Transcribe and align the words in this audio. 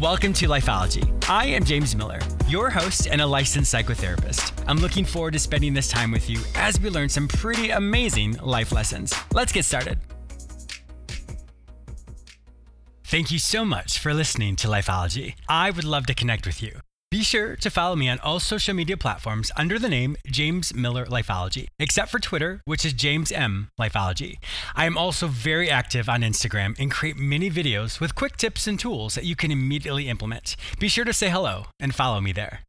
Welcome 0.00 0.32
to 0.32 0.48
Lifeology. 0.48 1.12
I 1.28 1.44
am 1.44 1.62
James 1.62 1.94
Miller, 1.94 2.20
your 2.48 2.70
host 2.70 3.06
and 3.06 3.20
a 3.20 3.26
licensed 3.26 3.74
psychotherapist. 3.74 4.54
I'm 4.66 4.78
looking 4.78 5.04
forward 5.04 5.34
to 5.34 5.38
spending 5.38 5.74
this 5.74 5.88
time 5.88 6.10
with 6.10 6.30
you 6.30 6.40
as 6.54 6.80
we 6.80 6.88
learn 6.88 7.10
some 7.10 7.28
pretty 7.28 7.68
amazing 7.68 8.38
life 8.38 8.72
lessons. 8.72 9.12
Let's 9.34 9.52
get 9.52 9.66
started. 9.66 9.98
Thank 13.04 13.30
you 13.30 13.38
so 13.38 13.62
much 13.62 13.98
for 13.98 14.14
listening 14.14 14.56
to 14.56 14.68
Lifeology. 14.68 15.34
I 15.50 15.70
would 15.70 15.84
love 15.84 16.06
to 16.06 16.14
connect 16.14 16.46
with 16.46 16.62
you. 16.62 16.80
Be 17.10 17.24
sure 17.24 17.56
to 17.56 17.70
follow 17.70 17.96
me 17.96 18.08
on 18.08 18.20
all 18.20 18.38
social 18.38 18.72
media 18.72 18.96
platforms 18.96 19.50
under 19.56 19.80
the 19.80 19.88
name 19.88 20.16
James 20.26 20.72
Miller 20.72 21.04
Lifeology, 21.06 21.66
except 21.80 22.08
for 22.08 22.20
Twitter, 22.20 22.60
which 22.66 22.84
is 22.84 22.92
James 22.92 23.32
M 23.32 23.68
Lifeology. 23.80 24.36
I 24.76 24.84
am 24.84 24.96
also 24.96 25.26
very 25.26 25.68
active 25.68 26.08
on 26.08 26.20
Instagram 26.20 26.78
and 26.78 26.88
create 26.88 27.16
many 27.16 27.50
videos 27.50 27.98
with 27.98 28.14
quick 28.14 28.36
tips 28.36 28.68
and 28.68 28.78
tools 28.78 29.16
that 29.16 29.24
you 29.24 29.34
can 29.34 29.50
immediately 29.50 30.08
implement. 30.08 30.54
Be 30.78 30.86
sure 30.86 31.04
to 31.04 31.12
say 31.12 31.30
hello 31.30 31.64
and 31.80 31.92
follow 31.92 32.20
me 32.20 32.30
there. 32.30 32.60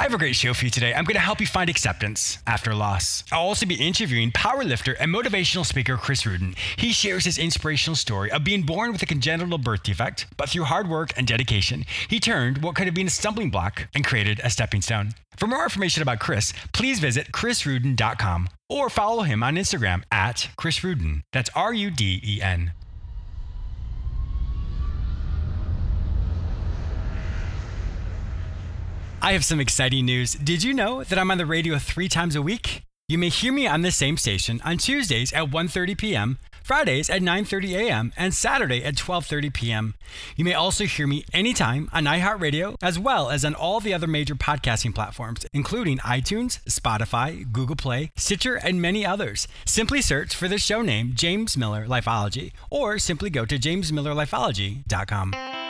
I 0.00 0.04
have 0.04 0.14
a 0.14 0.18
great 0.18 0.34
show 0.34 0.54
for 0.54 0.64
you 0.64 0.70
today. 0.70 0.94
I'm 0.94 1.04
going 1.04 1.16
to 1.16 1.20
help 1.20 1.42
you 1.42 1.46
find 1.46 1.68
acceptance 1.68 2.38
after 2.46 2.74
loss. 2.74 3.22
I'll 3.30 3.42
also 3.42 3.66
be 3.66 3.74
interviewing 3.74 4.32
powerlifter 4.32 4.96
and 4.98 5.14
motivational 5.14 5.66
speaker 5.66 5.98
Chris 5.98 6.22
Ruden. 6.22 6.56
He 6.78 6.90
shares 6.90 7.26
his 7.26 7.36
inspirational 7.36 7.96
story 7.96 8.30
of 8.30 8.42
being 8.42 8.62
born 8.62 8.92
with 8.92 9.02
a 9.02 9.06
congenital 9.06 9.58
birth 9.58 9.82
defect, 9.82 10.24
but 10.38 10.48
through 10.48 10.64
hard 10.64 10.88
work 10.88 11.12
and 11.18 11.26
dedication, 11.26 11.84
he 12.08 12.18
turned 12.18 12.62
what 12.62 12.76
could 12.76 12.86
have 12.86 12.94
been 12.94 13.08
a 13.08 13.10
stumbling 13.10 13.50
block 13.50 13.88
and 13.94 14.02
created 14.02 14.40
a 14.42 14.48
stepping 14.48 14.80
stone. 14.80 15.10
For 15.36 15.46
more 15.46 15.64
information 15.64 16.00
about 16.00 16.18
Chris, 16.18 16.54
please 16.72 16.98
visit 16.98 17.30
chrisruden.com 17.30 18.48
or 18.70 18.88
follow 18.88 19.24
him 19.24 19.42
on 19.42 19.56
Instagram 19.56 20.04
at 20.10 20.48
Chris 20.56 20.78
Ruden. 20.78 21.24
That's 21.34 21.50
R 21.54 21.74
U 21.74 21.90
D 21.90 22.22
E 22.24 22.40
N. 22.40 22.72
I 29.22 29.32
have 29.32 29.44
some 29.44 29.60
exciting 29.60 30.06
news. 30.06 30.32
Did 30.32 30.62
you 30.62 30.72
know 30.72 31.04
that 31.04 31.18
I'm 31.18 31.30
on 31.30 31.36
the 31.36 31.44
radio 31.44 31.78
three 31.78 32.08
times 32.08 32.36
a 32.36 32.42
week? 32.42 32.84
You 33.06 33.18
may 33.18 33.28
hear 33.28 33.52
me 33.52 33.66
on 33.66 33.82
the 33.82 33.90
same 33.90 34.16
station 34.16 34.62
on 34.64 34.78
Tuesdays 34.78 35.32
at 35.34 35.50
1:30 35.50 35.98
p.m., 35.98 36.38
Fridays 36.62 37.10
at 37.10 37.20
9:30 37.20 37.76
a.m., 37.76 38.12
and 38.16 38.32
Saturday 38.32 38.82
at 38.82 38.94
12:30 38.94 39.52
p.m. 39.52 39.94
You 40.36 40.44
may 40.44 40.54
also 40.54 40.84
hear 40.84 41.06
me 41.06 41.26
anytime 41.34 41.90
on 41.92 42.04
iHeartRadio 42.04 42.76
as 42.80 42.98
well 42.98 43.28
as 43.28 43.44
on 43.44 43.54
all 43.54 43.78
the 43.78 43.92
other 43.92 44.06
major 44.06 44.34
podcasting 44.34 44.94
platforms, 44.94 45.44
including 45.52 45.98
iTunes, 45.98 46.62
Spotify, 46.64 47.50
Google 47.52 47.76
Play, 47.76 48.12
Stitcher, 48.16 48.54
and 48.54 48.80
many 48.80 49.04
others. 49.04 49.46
Simply 49.66 50.00
search 50.00 50.34
for 50.34 50.48
the 50.48 50.58
show 50.58 50.80
name 50.80 51.12
James 51.14 51.58
Miller 51.58 51.86
Lifeology 51.86 52.52
or 52.70 52.98
simply 52.98 53.28
go 53.28 53.44
to 53.44 53.58
jamesmillerlifeology.com. 53.58 55.69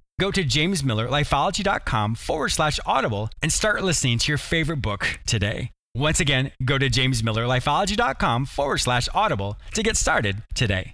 Go 0.21 0.29
to 0.29 0.43
jamesmillerlifeology.com 0.43 2.13
forward 2.13 2.49
slash 2.49 2.79
audible 2.85 3.31
and 3.41 3.51
start 3.51 3.83
listening 3.83 4.19
to 4.19 4.31
your 4.31 4.37
favorite 4.37 4.77
book 4.77 5.19
today. 5.25 5.71
Once 5.95 6.19
again, 6.19 6.51
go 6.63 6.77
to 6.77 6.91
jamesmillerlifeology.com 6.91 8.45
forward 8.45 8.77
slash 8.77 9.09
audible 9.15 9.57
to 9.73 9.81
get 9.81 9.97
started 9.97 10.43
today. 10.53 10.93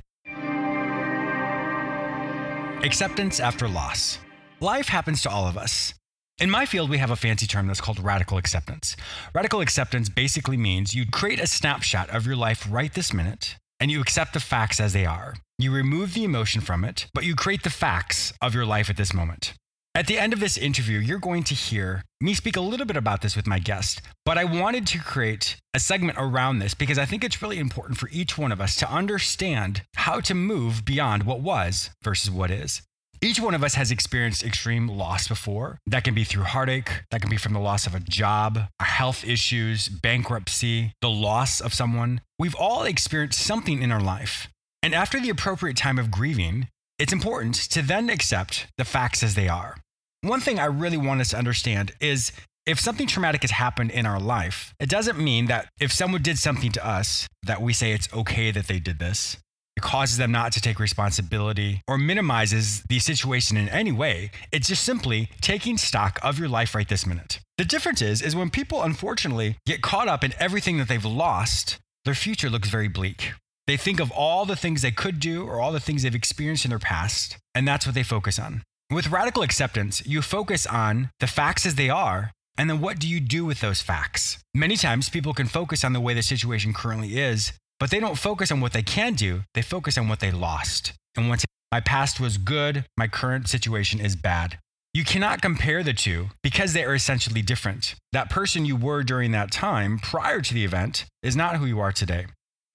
Acceptance 2.86 3.42
after 3.42 3.68
loss. 3.68 4.20
Life 4.62 4.88
happens 4.88 5.22
to 5.24 5.30
all 5.30 5.46
of 5.46 5.58
us. 5.58 5.94
In 6.40 6.50
my 6.50 6.66
field, 6.66 6.90
we 6.90 7.00
have 7.00 7.12
a 7.12 7.18
fancy 7.18 7.48
term 7.48 7.68
that's 7.68 7.82
called 7.82 8.00
radical 8.00 8.38
acceptance. 8.38 8.96
Radical 9.36 9.60
acceptance 9.60 10.08
basically 10.08 10.56
means 10.56 10.96
you 10.96 11.06
create 11.06 11.42
a 11.42 11.48
snapshot 11.48 12.10
of 12.12 12.26
your 12.26 12.38
life 12.38 12.66
right 12.72 12.94
this 12.94 13.12
minute 13.12 13.58
and 13.82 13.92
you 13.92 14.00
accept 14.00 14.32
the 14.32 14.40
facts 14.40 14.80
as 14.80 14.94
they 14.94 15.06
are. 15.06 15.34
You 15.60 15.72
remove 15.72 16.14
the 16.14 16.24
emotion 16.24 16.62
from 16.62 16.84
it, 16.84 17.08
but 17.16 17.24
you 17.24 17.34
create 17.34 17.64
the 17.64 17.72
facts 17.72 18.32
of 18.44 18.54
your 18.54 18.64
life 18.64 18.92
at 18.92 18.98
this 18.98 19.12
moment. 19.12 19.56
At 19.96 20.06
the 20.06 20.20
end 20.20 20.32
of 20.32 20.40
this 20.40 20.56
interview, 20.56 21.00
you're 21.00 21.18
going 21.18 21.44
to 21.46 21.56
hear 21.56 22.04
me 22.22 22.36
speak 22.36 22.56
a 22.58 22.62
little 22.62 22.86
bit 22.86 22.96
about 22.96 23.22
this 23.24 23.36
with 23.36 23.48
my 23.48 23.58
guest, 23.58 24.04
but 24.24 24.38
I 24.38 24.44
wanted 24.44 24.86
to 24.86 25.00
create 25.00 25.58
a 25.74 25.80
segment 25.80 26.20
around 26.20 26.60
this 26.60 26.76
because 26.76 27.00
I 27.00 27.06
think 27.06 27.24
it's 27.24 27.42
really 27.42 27.58
important 27.58 27.98
for 27.98 28.08
each 28.10 28.38
one 28.38 28.52
of 28.52 28.62
us 28.62 28.76
to 28.76 28.92
understand 28.92 29.82
how 29.96 30.20
to 30.20 30.36
move 30.36 30.86
beyond 30.86 31.24
what 31.24 31.40
was 31.40 31.90
versus 32.04 32.30
what 32.30 32.52
is. 32.52 32.84
Each 33.20 33.40
one 33.40 33.56
of 33.56 33.64
us 33.64 33.74
has 33.74 33.90
experienced 33.90 34.44
extreme 34.44 34.88
loss 34.88 35.28
before. 35.28 35.80
That 35.88 36.04
can 36.04 36.14
be 36.14 36.24
through 36.24 36.44
heartache, 36.44 37.02
that 37.10 37.22
can 37.22 37.32
be 37.32 37.38
from 37.38 37.54
the 37.54 37.60
loss 37.60 37.88
of 37.88 37.96
a 37.96 38.00
job, 38.00 38.60
health 38.80 39.26
issues, 39.28 39.90
bankruptcy, 39.90 40.94
the 41.02 41.10
loss 41.10 41.60
of 41.60 41.74
someone. 41.74 42.22
We've 42.38 42.54
all 42.54 42.84
experienced 42.84 43.40
something 43.40 43.82
in 43.82 43.92
our 43.92 44.00
life. 44.00 44.50
And 44.84 44.94
after 44.94 45.20
the 45.20 45.30
appropriate 45.30 45.78
time 45.78 46.00
of 46.00 46.12
grieving, 46.12 46.68
it's 47.00 47.14
important 47.14 47.56
to 47.56 47.82
then 47.82 48.10
accept 48.10 48.68
the 48.78 48.86
facts 48.86 49.24
as 49.24 49.36
they 49.36 49.48
are. 49.48 49.78
One 50.22 50.40
thing 50.40 50.60
I 50.60 50.66
really 50.66 50.98
want 50.98 51.22
us 51.22 51.30
to 51.30 51.38
understand 51.38 51.94
is 52.00 52.32
if 52.66 52.80
something 52.80 53.08
traumatic 53.08 53.44
has 53.44 53.52
happened 53.52 53.92
in 53.92 54.06
our 54.06 54.20
life, 54.20 54.74
it 54.80 54.90
doesn't 54.90 55.18
mean 55.18 55.46
that 55.46 55.70
if 55.80 55.92
someone 55.92 56.22
did 56.22 56.38
something 56.38 56.72
to 56.74 56.86
us, 56.86 57.28
that 57.44 57.62
we 57.62 57.72
say 57.72 57.92
it's 57.92 58.12
okay 58.14 58.52
that 58.52 58.68
they 58.68 58.80
did 58.80 59.00
this. 59.00 59.38
It 59.78 59.84
causes 59.84 60.18
them 60.18 60.32
not 60.32 60.54
to 60.54 60.62
take 60.62 60.80
responsibility 60.80 61.82
or 61.88 62.00
minimizes 62.00 62.82
the 62.90 62.98
situation 62.98 63.58
in 63.58 63.70
any 63.70 63.92
way. 63.92 64.32
It's 64.52 64.70
just 64.70 64.84
simply 64.84 65.30
taking 65.40 65.78
stock 65.78 66.20
of 66.24 66.40
your 66.40 66.50
life 66.50 66.74
right 66.74 66.90
this 66.90 67.06
minute. 67.06 67.40
The 67.60 67.66
difference 67.66 68.02
is, 68.02 68.24
is 68.24 68.36
when 68.36 68.50
people 68.50 68.82
unfortunately 68.82 69.58
get 69.68 69.84
caught 69.84 70.08
up 70.08 70.24
in 70.24 70.34
everything 70.40 70.78
that 70.78 70.88
they've 70.88 71.06
lost, 71.06 71.78
their 72.06 72.16
future 72.16 72.50
looks 72.50 72.70
very 72.70 72.88
bleak. 72.88 73.34
They 73.68 73.76
think 73.76 74.00
of 74.00 74.12
all 74.12 74.46
the 74.46 74.56
things 74.56 74.82
they 74.82 74.92
could 74.92 75.20
do 75.20 75.46
or 75.46 75.60
all 75.60 75.74
the 75.74 75.82
things 75.82 76.04
they've 76.04 76.16
experienced 76.16 76.64
in 76.64 76.70
their 76.70 76.80
past, 76.80 77.38
and 77.54 77.68
that's 77.68 77.86
what 77.86 77.96
they 77.96 78.04
focus 78.04 78.40
on. 78.40 78.64
With 78.90 79.10
radical 79.10 79.44
acceptance, 79.44 80.06
you 80.08 80.22
focus 80.22 80.66
on 80.66 81.10
the 81.20 81.28
facts 81.28 81.66
as 81.66 81.76
they 81.76 81.90
are, 81.90 82.32
and 82.58 82.70
then 82.70 82.80
what 82.80 82.98
do 82.98 83.10
you 83.10 83.20
do 83.20 83.44
with 83.44 83.60
those 83.60 83.82
facts? 83.82 84.38
Many 84.54 84.78
times 84.78 85.10
people 85.10 85.34
can 85.34 85.48
focus 85.48 85.84
on 85.84 85.92
the 85.92 86.00
way 86.00 86.14
the 86.14 86.22
situation 86.22 86.74
currently 86.74 87.18
is, 87.18 87.52
but 87.78 87.92
they 87.92 88.00
don't 88.00 88.18
focus 88.18 88.54
on 88.54 88.62
what 88.62 88.72
they 88.72 88.84
can 88.84 89.16
do, 89.16 89.42
they 89.54 89.62
focus 89.62 89.98
on 89.98 90.08
what 90.08 90.22
they 90.22 90.32
lost. 90.32 90.94
And 91.18 91.28
once 91.28 91.44
my 91.70 91.82
past 91.82 92.22
was 92.22 92.38
good, 92.38 92.86
my 92.96 93.08
current 93.10 93.50
situation 93.50 94.00
is 94.00 94.16
bad. 94.16 94.60
You 94.94 95.04
cannot 95.04 95.42
compare 95.42 95.84
the 95.84 95.94
two 95.94 96.30
because 96.42 96.72
they 96.72 96.86
are 96.86 96.96
essentially 96.96 97.42
different. 97.42 97.96
That 98.14 98.30
person 98.30 98.66
you 98.66 98.78
were 98.78 99.04
during 99.04 99.32
that 99.32 99.52
time 99.52 100.00
prior 100.00 100.40
to 100.40 100.54
the 100.54 100.64
event 100.64 101.06
is 101.22 101.36
not 101.36 101.58
who 101.58 101.66
you 101.66 101.82
are 101.82 101.92
today. 101.92 102.28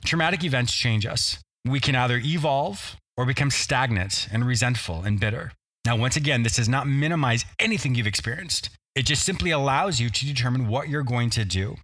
Traumatic 0.05 0.45
events 0.45 0.73
change 0.73 1.07
us. 1.07 1.39
We 1.65 1.81
can 1.81 1.95
either 1.95 2.21
evolve 2.23 2.97
or 3.17 3.25
become 3.25 3.51
stagnant 3.51 4.29
and 4.33 4.47
resentful 4.47 5.03
and 5.03 5.21
bitter. 5.21 5.53
Now, 5.85 5.97
once 5.97 6.17
again, 6.17 6.43
this 6.43 6.57
does 6.57 6.69
not 6.69 6.87
minimize 6.87 7.45
anything 7.59 7.95
you've 7.95 8.07
experienced. 8.07 8.71
It 8.95 9.07
just 9.07 9.25
simply 9.25 9.51
allows 9.51 10.01
you 10.01 10.11
to 10.11 10.27
determine 10.27 10.69
what 10.69 10.89
you're 10.89 11.03
going 11.03 11.31
to 11.31 11.45
do. 11.45 11.77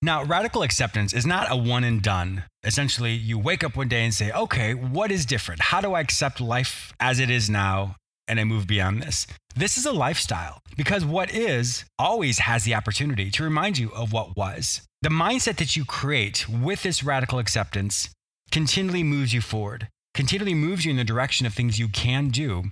Now, 0.00 0.22
radical 0.22 0.62
acceptance 0.62 1.12
is 1.12 1.26
not 1.26 1.50
a 1.50 1.56
one 1.56 1.82
and 1.82 2.00
done. 2.00 2.44
Essentially, 2.62 3.12
you 3.12 3.38
wake 3.38 3.64
up 3.64 3.76
one 3.76 3.88
day 3.88 4.04
and 4.04 4.14
say, 4.14 4.30
okay, 4.30 4.72
what 4.72 5.10
is 5.10 5.26
different? 5.26 5.60
How 5.60 5.80
do 5.80 5.94
I 5.94 6.00
accept 6.00 6.40
life 6.40 6.92
as 7.00 7.18
it 7.18 7.30
is 7.30 7.50
now 7.50 7.96
and 8.28 8.38
I 8.38 8.44
move 8.44 8.68
beyond 8.68 9.02
this? 9.02 9.26
This 9.56 9.76
is 9.76 9.86
a 9.86 9.92
lifestyle 9.92 10.62
because 10.76 11.04
what 11.04 11.34
is 11.34 11.84
always 11.98 12.38
has 12.38 12.62
the 12.62 12.76
opportunity 12.76 13.30
to 13.32 13.42
remind 13.42 13.76
you 13.78 13.90
of 13.92 14.12
what 14.12 14.36
was. 14.36 14.82
The 15.00 15.10
mindset 15.10 15.58
that 15.58 15.76
you 15.76 15.84
create 15.84 16.48
with 16.48 16.82
this 16.82 17.04
radical 17.04 17.38
acceptance 17.38 18.08
continually 18.50 19.04
moves 19.04 19.32
you 19.32 19.40
forward, 19.40 19.86
continually 20.12 20.54
moves 20.54 20.84
you 20.84 20.90
in 20.90 20.96
the 20.96 21.04
direction 21.04 21.46
of 21.46 21.54
things 21.54 21.78
you 21.78 21.86
can 21.86 22.30
do 22.30 22.64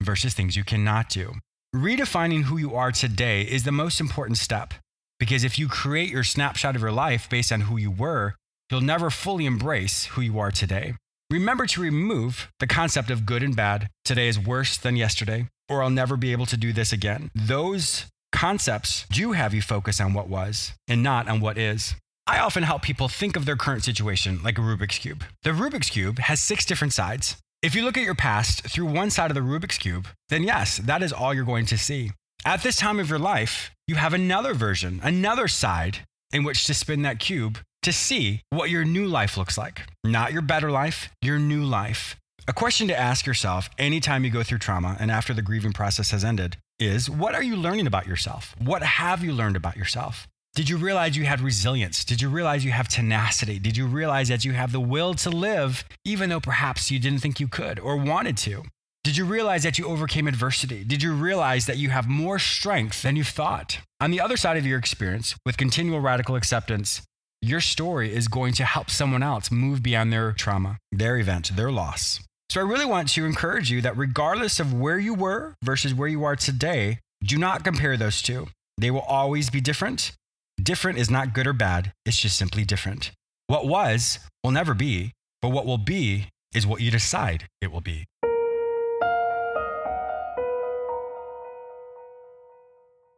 versus 0.00 0.32
things 0.32 0.54
you 0.54 0.62
cannot 0.62 1.08
do. 1.08 1.32
Redefining 1.74 2.44
who 2.44 2.56
you 2.56 2.76
are 2.76 2.92
today 2.92 3.42
is 3.42 3.64
the 3.64 3.72
most 3.72 3.98
important 3.98 4.38
step 4.38 4.74
because 5.18 5.42
if 5.42 5.58
you 5.58 5.66
create 5.66 6.10
your 6.10 6.22
snapshot 6.22 6.76
of 6.76 6.82
your 6.82 6.92
life 6.92 7.28
based 7.28 7.50
on 7.50 7.62
who 7.62 7.76
you 7.76 7.90
were, 7.90 8.36
you'll 8.70 8.80
never 8.80 9.10
fully 9.10 9.46
embrace 9.46 10.04
who 10.06 10.20
you 10.20 10.38
are 10.38 10.52
today. 10.52 10.94
Remember 11.30 11.66
to 11.66 11.80
remove 11.80 12.48
the 12.60 12.66
concept 12.68 13.10
of 13.10 13.26
good 13.26 13.42
and 13.42 13.56
bad. 13.56 13.88
Today 14.04 14.28
is 14.28 14.38
worse 14.38 14.76
than 14.76 14.94
yesterday, 14.94 15.48
or 15.68 15.82
I'll 15.82 15.90
never 15.90 16.16
be 16.16 16.30
able 16.30 16.46
to 16.46 16.56
do 16.56 16.72
this 16.72 16.92
again. 16.92 17.30
Those 17.34 18.06
concepts 18.32 19.06
do 19.10 19.32
have 19.32 19.54
you 19.54 19.62
focus 19.62 20.00
on 20.00 20.14
what 20.14 20.28
was 20.28 20.72
and 20.88 21.02
not 21.02 21.28
on 21.28 21.40
what 21.40 21.58
is. 21.58 21.94
I 22.26 22.38
often 22.38 22.62
help 22.62 22.82
people 22.82 23.08
think 23.08 23.36
of 23.36 23.44
their 23.44 23.56
current 23.56 23.84
situation 23.84 24.40
like 24.42 24.58
a 24.58 24.62
Rubik's 24.62 24.98
Cube. 24.98 25.24
The 25.42 25.50
Rubik's 25.50 25.90
Cube 25.90 26.18
has 26.18 26.40
six 26.40 26.64
different 26.64 26.92
sides. 26.92 27.36
If 27.62 27.74
you 27.74 27.84
look 27.84 27.96
at 27.96 28.04
your 28.04 28.14
past 28.14 28.62
through 28.68 28.86
one 28.86 29.10
side 29.10 29.30
of 29.30 29.34
the 29.34 29.40
Rubik's 29.40 29.78
Cube, 29.78 30.08
then 30.28 30.42
yes, 30.42 30.78
that 30.78 31.02
is 31.02 31.12
all 31.12 31.32
you're 31.32 31.44
going 31.44 31.66
to 31.66 31.78
see. 31.78 32.10
At 32.44 32.62
this 32.62 32.76
time 32.76 32.98
of 32.98 33.08
your 33.08 33.18
life, 33.20 33.70
you 33.86 33.94
have 33.94 34.14
another 34.14 34.54
version, 34.54 35.00
another 35.04 35.46
side 35.46 35.98
in 36.32 36.42
which 36.42 36.64
to 36.64 36.74
spin 36.74 37.02
that 37.02 37.20
cube 37.20 37.58
to 37.82 37.92
see 37.92 38.40
what 38.50 38.70
your 38.70 38.84
new 38.84 39.06
life 39.06 39.36
looks 39.36 39.58
like. 39.58 39.82
Not 40.02 40.32
your 40.32 40.42
better 40.42 40.70
life, 40.70 41.10
your 41.20 41.38
new 41.38 41.62
life. 41.62 42.16
A 42.48 42.52
question 42.52 42.88
to 42.88 42.98
ask 42.98 43.26
yourself 43.26 43.70
anytime 43.78 44.24
you 44.24 44.30
go 44.30 44.42
through 44.42 44.58
trauma 44.58 44.96
and 44.98 45.10
after 45.10 45.32
the 45.32 45.42
grieving 45.42 45.72
process 45.72 46.10
has 46.10 46.24
ended 46.24 46.56
is 46.78 47.08
what 47.08 47.34
are 47.34 47.42
you 47.42 47.56
learning 47.56 47.86
about 47.86 48.06
yourself? 48.06 48.54
What 48.58 48.82
have 48.82 49.22
you 49.22 49.32
learned 49.32 49.56
about 49.56 49.76
yourself? 49.76 50.26
Did 50.54 50.68
you 50.68 50.76
realize 50.76 51.16
you 51.16 51.24
had 51.24 51.40
resilience? 51.40 52.04
Did 52.04 52.20
you 52.20 52.28
realize 52.28 52.64
you 52.64 52.72
have 52.72 52.88
tenacity? 52.88 53.58
Did 53.58 53.76
you 53.76 53.86
realize 53.86 54.28
that 54.28 54.44
you 54.44 54.52
have 54.52 54.72
the 54.72 54.80
will 54.80 55.14
to 55.14 55.30
live, 55.30 55.84
even 56.04 56.28
though 56.28 56.40
perhaps 56.40 56.90
you 56.90 56.98
didn't 56.98 57.20
think 57.20 57.40
you 57.40 57.48
could 57.48 57.78
or 57.78 57.96
wanted 57.96 58.36
to? 58.38 58.64
Did 59.02 59.16
you 59.16 59.24
realize 59.24 59.62
that 59.62 59.78
you 59.78 59.86
overcame 59.86 60.28
adversity? 60.28 60.84
Did 60.84 61.02
you 61.02 61.14
realize 61.14 61.66
that 61.66 61.78
you 61.78 61.88
have 61.90 62.06
more 62.06 62.38
strength 62.38 63.02
than 63.02 63.16
you 63.16 63.24
thought? 63.24 63.78
On 64.00 64.10
the 64.10 64.20
other 64.20 64.36
side 64.36 64.56
of 64.58 64.66
your 64.66 64.78
experience, 64.78 65.34
with 65.46 65.56
continual 65.56 66.00
radical 66.00 66.36
acceptance, 66.36 67.02
your 67.40 67.60
story 67.60 68.14
is 68.14 68.28
going 68.28 68.52
to 68.54 68.64
help 68.64 68.90
someone 68.90 69.22
else 69.22 69.50
move 69.50 69.82
beyond 69.82 70.12
their 70.12 70.32
trauma, 70.32 70.78
their 70.92 71.16
event, 71.16 71.56
their 71.56 71.72
loss. 71.72 72.20
So 72.52 72.60
I 72.60 72.64
really 72.64 72.84
want 72.84 73.08
to 73.12 73.24
encourage 73.24 73.70
you 73.70 73.80
that 73.80 73.96
regardless 73.96 74.60
of 74.60 74.74
where 74.74 74.98
you 74.98 75.14
were 75.14 75.54
versus 75.64 75.94
where 75.94 76.06
you 76.06 76.22
are 76.24 76.36
today, 76.36 76.98
do 77.24 77.38
not 77.38 77.64
compare 77.64 77.96
those 77.96 78.20
two. 78.20 78.46
They 78.76 78.90
will 78.90 79.08
always 79.08 79.48
be 79.48 79.62
different. 79.62 80.12
Different 80.62 80.98
is 80.98 81.08
not 81.08 81.32
good 81.32 81.46
or 81.46 81.54
bad, 81.54 81.94
it's 82.04 82.20
just 82.20 82.36
simply 82.36 82.66
different. 82.66 83.10
What 83.46 83.66
was 83.66 84.18
will 84.44 84.50
never 84.50 84.74
be, 84.74 85.12
but 85.40 85.48
what 85.48 85.64
will 85.64 85.78
be 85.78 86.26
is 86.54 86.66
what 86.66 86.82
you 86.82 86.90
decide 86.90 87.46
it 87.62 87.72
will 87.72 87.80
be. 87.80 88.04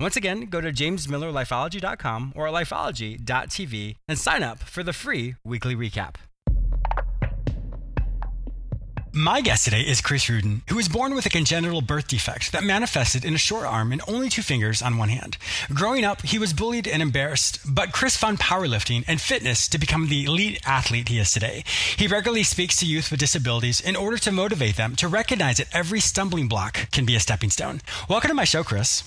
Once 0.00 0.16
again, 0.16 0.42
go 0.42 0.60
to 0.60 0.70
jamesmillerlifeology.com 0.70 2.32
or 2.36 2.46
lifeology.tv 2.46 3.96
and 4.06 4.16
sign 4.16 4.44
up 4.44 4.60
for 4.60 4.84
the 4.84 4.92
free 4.92 5.34
weekly 5.44 5.74
recap. 5.74 6.14
My 9.12 9.40
guest 9.40 9.64
today 9.64 9.80
is 9.80 10.00
Chris 10.00 10.26
Ruden, 10.26 10.60
who 10.68 10.76
was 10.76 10.88
born 10.88 11.16
with 11.16 11.26
a 11.26 11.30
congenital 11.30 11.80
birth 11.80 12.06
defect 12.06 12.52
that 12.52 12.62
manifested 12.62 13.24
in 13.24 13.34
a 13.34 13.38
short 13.38 13.66
arm 13.66 13.90
and 13.90 14.00
only 14.06 14.28
two 14.28 14.42
fingers 14.42 14.82
on 14.82 14.98
one 14.98 15.08
hand. 15.08 15.36
Growing 15.74 16.04
up, 16.04 16.22
he 16.22 16.38
was 16.38 16.52
bullied 16.52 16.86
and 16.86 17.02
embarrassed, 17.02 17.58
but 17.68 17.90
Chris 17.90 18.16
found 18.16 18.38
powerlifting 18.38 19.02
and 19.08 19.20
fitness 19.20 19.66
to 19.66 19.78
become 19.78 20.06
the 20.06 20.26
elite 20.26 20.60
athlete 20.64 21.08
he 21.08 21.18
is 21.18 21.32
today. 21.32 21.64
He 21.96 22.06
regularly 22.06 22.44
speaks 22.44 22.76
to 22.76 22.86
youth 22.86 23.10
with 23.10 23.18
disabilities 23.18 23.80
in 23.80 23.96
order 23.96 24.18
to 24.18 24.30
motivate 24.30 24.76
them 24.76 24.94
to 24.94 25.08
recognize 25.08 25.56
that 25.56 25.74
every 25.74 25.98
stumbling 25.98 26.46
block 26.46 26.88
can 26.92 27.04
be 27.04 27.16
a 27.16 27.20
stepping 27.20 27.50
stone. 27.50 27.80
Welcome 28.08 28.28
to 28.28 28.34
my 28.34 28.44
show, 28.44 28.62
Chris. 28.62 29.02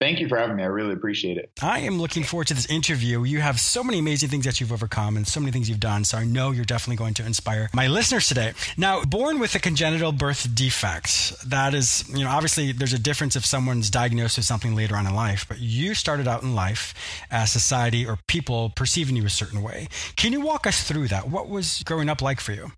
Thank 0.00 0.18
you 0.20 0.28
for 0.28 0.36
having 0.36 0.56
me. 0.56 0.64
I 0.64 0.66
really 0.66 0.92
appreciate 0.92 1.38
it. 1.38 1.52
I 1.62 1.80
am 1.80 1.98
looking 1.98 2.24
forward 2.24 2.48
to 2.48 2.54
this 2.54 2.66
interview. 2.66 3.22
You 3.22 3.40
have 3.40 3.60
so 3.60 3.84
many 3.84 4.00
amazing 4.00 4.28
things 4.28 4.44
that 4.44 4.60
you've 4.60 4.72
overcome 4.72 5.16
and 5.16 5.26
so 5.26 5.40
many 5.40 5.52
things 5.52 5.68
you've 5.68 5.80
done. 5.80 6.04
So 6.04 6.18
I 6.18 6.24
know 6.24 6.50
you're 6.50 6.64
definitely 6.64 6.96
going 6.96 7.14
to 7.14 7.26
inspire 7.26 7.70
my 7.72 7.86
listeners 7.86 8.28
today. 8.28 8.52
Now, 8.76 9.02
born 9.04 9.38
with 9.38 9.54
a 9.54 9.60
congenital 9.60 10.10
birth 10.10 10.52
defect, 10.54 11.48
that 11.48 11.74
is, 11.74 12.04
you 12.08 12.24
know, 12.24 12.30
obviously 12.30 12.72
there's 12.72 12.92
a 12.92 12.98
difference 12.98 13.36
if 13.36 13.46
someone's 13.46 13.88
diagnosed 13.88 14.36
with 14.36 14.46
something 14.46 14.74
later 14.74 14.96
on 14.96 15.06
in 15.06 15.14
life, 15.14 15.46
but 15.48 15.60
you 15.60 15.94
started 15.94 16.26
out 16.26 16.42
in 16.42 16.54
life 16.54 16.92
as 17.30 17.52
society 17.52 18.04
or 18.04 18.18
people 18.26 18.70
perceiving 18.70 19.14
you 19.14 19.24
a 19.24 19.30
certain 19.30 19.62
way. 19.62 19.88
Can 20.16 20.32
you 20.32 20.40
walk 20.40 20.66
us 20.66 20.82
through 20.82 21.08
that? 21.08 21.28
What 21.28 21.48
was 21.48 21.82
growing 21.84 22.08
up 22.08 22.20
like 22.20 22.40
for 22.40 22.52
you? 22.52 22.72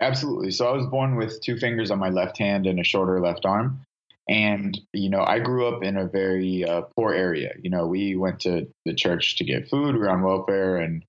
Absolutely. 0.00 0.50
So 0.50 0.68
I 0.68 0.72
was 0.72 0.86
born 0.86 1.16
with 1.16 1.40
two 1.40 1.56
fingers 1.56 1.90
on 1.90 1.98
my 1.98 2.10
left 2.10 2.36
hand 2.38 2.66
and 2.66 2.78
a 2.78 2.84
shorter 2.84 3.20
left 3.20 3.46
arm. 3.46 3.85
And, 4.28 4.78
you 4.92 5.08
know, 5.08 5.22
I 5.22 5.38
grew 5.38 5.68
up 5.68 5.84
in 5.84 5.96
a 5.96 6.06
very 6.06 6.64
uh, 6.64 6.82
poor 6.96 7.12
area. 7.12 7.52
You 7.62 7.70
know, 7.70 7.86
we 7.86 8.16
went 8.16 8.40
to 8.40 8.66
the 8.84 8.94
church 8.94 9.36
to 9.36 9.44
get 9.44 9.68
food, 9.68 9.94
we 9.94 10.00
were 10.00 10.10
on 10.10 10.22
welfare. 10.22 10.78
And 10.78 11.04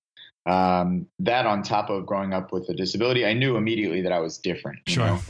um, 0.46 1.06
that 1.18 1.46
on 1.46 1.62
top 1.62 1.90
of 1.90 2.06
growing 2.06 2.32
up 2.32 2.52
with 2.52 2.68
a 2.68 2.74
disability, 2.74 3.26
I 3.26 3.32
knew 3.32 3.56
immediately 3.56 4.02
that 4.02 4.12
I 4.12 4.20
was 4.20 4.38
different. 4.38 4.80
sure. 4.86 5.04
Know? 5.04 5.20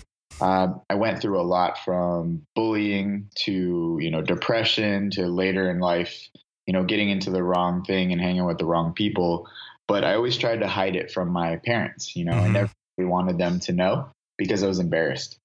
Uh, 0.40 0.75
I 0.88 0.94
went 0.94 1.20
through 1.20 1.40
a 1.40 1.43
lot 1.43 1.79
from 1.85 2.46
bullying 2.55 3.29
to, 3.40 3.99
you 4.00 4.11
know, 4.11 4.23
depression 4.23 5.11
to 5.12 5.26
later 5.26 5.70
in 5.70 5.81
life, 5.81 6.29
you 6.67 6.73
know, 6.73 6.85
getting 6.85 7.08
into 7.08 7.31
the 7.31 7.43
wrong 7.43 7.82
thing 7.85 8.12
and 8.12 8.20
hanging 8.20 8.44
with 8.44 8.58
the 8.58 8.67
wrong 8.67 8.93
people. 8.93 9.49
But 9.88 10.05
I 10.05 10.14
always 10.14 10.37
tried 10.37 10.61
to 10.61 10.69
hide 10.69 10.94
it 10.94 11.11
from 11.11 11.31
my 11.31 11.56
parents. 11.56 12.14
You 12.14 12.26
know, 12.26 12.32
mm-hmm. 12.32 12.44
I 12.44 12.49
never 12.49 12.70
really 12.96 13.11
wanted 13.11 13.38
them 13.38 13.58
to 13.61 13.73
know 13.73 14.11
because 14.37 14.62
I 14.62 14.69
was 14.69 14.79
embarrassed. 14.79 15.38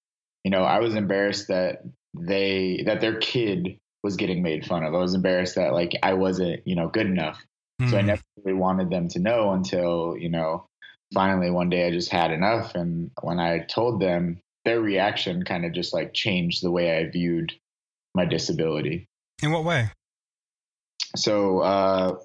You 0.43 0.51
know, 0.51 0.63
I 0.63 0.79
was 0.79 0.93
embarrassed 0.93 1.47
that 1.47 1.83
they 2.13 2.83
that 2.85 3.01
their 3.01 3.17
kid 3.17 3.77
was 4.03 4.15
getting 4.15 4.43
made 4.43 4.65
fun 4.65 4.83
of. 4.83 4.93
I 4.93 4.97
was 4.97 5.13
embarrassed 5.13 5.55
that 5.55 5.73
like 5.73 5.97
I 6.03 6.13
wasn't, 6.13 6.65
you 6.67 6.75
know, 6.75 6.89
good 6.89 7.07
enough. 7.07 7.43
Mm. 7.81 7.89
So 7.89 7.97
I 7.97 8.01
hmm. 8.01 8.07
never 8.07 8.21
really 8.37 8.57
wanted 8.57 8.89
them 8.89 9.07
to 9.09 9.19
know 9.19 9.51
until, 9.51 10.15
you 10.17 10.29
know, 10.29 10.67
finally 11.13 11.49
one 11.49 11.69
day 11.69 11.87
I 11.87 11.91
just 11.91 12.11
had 12.11 12.31
enough 12.31 12.75
and 12.75 13.11
when 13.21 13.39
I 13.39 13.59
told 13.59 14.01
them, 14.01 14.39
their 14.65 14.79
reaction 14.79 15.43
kind 15.43 15.65
of 15.65 15.73
just 15.73 15.93
like 15.93 16.13
changed 16.13 16.63
the 16.63 16.71
way 16.71 16.97
I 16.97 17.09
viewed 17.09 17.53
my 18.15 18.25
disability. 18.25 19.05
In 19.41 19.51
what 19.51 19.65
way? 19.65 19.89
So 21.15 21.59
uh 21.59 22.17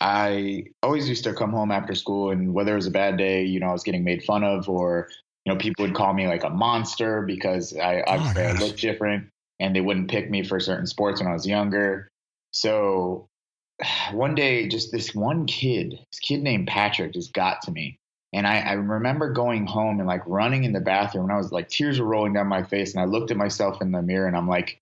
I 0.00 0.64
always 0.82 1.08
used 1.08 1.24
to 1.24 1.32
come 1.32 1.50
home 1.50 1.72
after 1.72 1.94
school 1.94 2.30
and 2.30 2.52
whether 2.52 2.72
it 2.72 2.76
was 2.76 2.86
a 2.86 2.90
bad 2.90 3.16
day, 3.16 3.44
you 3.44 3.60
know, 3.60 3.68
I 3.68 3.72
was 3.72 3.82
getting 3.82 4.04
made 4.04 4.24
fun 4.24 4.44
of 4.44 4.68
or 4.68 5.08
you 5.46 5.52
know, 5.52 5.58
people 5.58 5.84
would 5.84 5.94
call 5.94 6.12
me 6.12 6.26
like 6.26 6.42
a 6.42 6.50
monster 6.50 7.22
because 7.22 7.74
I 7.76 8.00
oh 8.00 8.04
obviously 8.08 8.42
oh 8.42 8.48
I 8.48 8.52
looked 8.52 8.80
different 8.80 9.28
and 9.60 9.74
they 9.74 9.80
wouldn't 9.80 10.10
pick 10.10 10.28
me 10.28 10.42
for 10.42 10.58
certain 10.58 10.86
sports 10.86 11.20
when 11.20 11.30
I 11.30 11.32
was 11.32 11.46
younger. 11.46 12.08
So 12.50 13.28
one 14.12 14.34
day, 14.34 14.66
just 14.66 14.90
this 14.90 15.14
one 15.14 15.46
kid, 15.46 15.92
this 15.92 16.18
kid 16.20 16.42
named 16.42 16.66
Patrick 16.66 17.12
just 17.12 17.32
got 17.32 17.62
to 17.62 17.70
me. 17.70 18.00
And 18.32 18.44
I, 18.44 18.58
I 18.58 18.72
remember 18.72 19.32
going 19.32 19.66
home 19.66 20.00
and 20.00 20.08
like 20.08 20.22
running 20.26 20.64
in 20.64 20.72
the 20.72 20.80
bathroom 20.80 21.26
and 21.26 21.32
I 21.32 21.38
was 21.38 21.52
like, 21.52 21.68
tears 21.68 22.00
were 22.00 22.06
rolling 22.06 22.32
down 22.32 22.48
my 22.48 22.64
face. 22.64 22.92
And 22.92 23.00
I 23.00 23.06
looked 23.06 23.30
at 23.30 23.36
myself 23.36 23.80
in 23.80 23.92
the 23.92 24.02
mirror 24.02 24.26
and 24.26 24.36
I'm 24.36 24.48
like, 24.48 24.80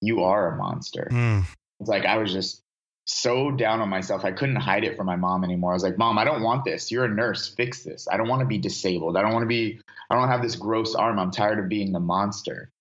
you 0.00 0.24
are 0.24 0.50
a 0.50 0.56
monster. 0.56 1.08
Mm. 1.12 1.44
It's 1.78 1.90
like 1.90 2.06
I 2.06 2.16
was 2.16 2.32
just 2.32 2.62
so 3.06 3.52
down 3.52 3.80
on 3.80 3.88
myself. 3.88 4.24
I 4.24 4.32
couldn't 4.32 4.56
hide 4.56 4.84
it 4.84 4.96
from 4.96 5.06
my 5.06 5.16
mom 5.16 5.44
anymore. 5.44 5.70
I 5.70 5.74
was 5.74 5.84
like, 5.84 5.96
Mom, 5.96 6.18
I 6.18 6.24
don't 6.24 6.42
want 6.42 6.64
this. 6.64 6.90
You're 6.90 7.04
a 7.04 7.08
nurse. 7.08 7.46
Fix 7.46 7.84
this. 7.84 8.08
I 8.10 8.16
don't 8.16 8.28
want 8.28 8.40
to 8.40 8.46
be 8.46 8.58
disabled. 8.58 9.16
I 9.16 9.22
don't 9.22 9.32
want 9.32 9.44
to 9.44 9.48
be, 9.48 9.80
I 10.10 10.16
don't 10.16 10.28
have 10.28 10.42
this 10.42 10.56
gross 10.56 10.94
arm. 10.94 11.18
I'm 11.18 11.30
tired 11.30 11.60
of 11.60 11.68
being 11.68 11.92
the 11.92 12.00
monster. 12.00 12.72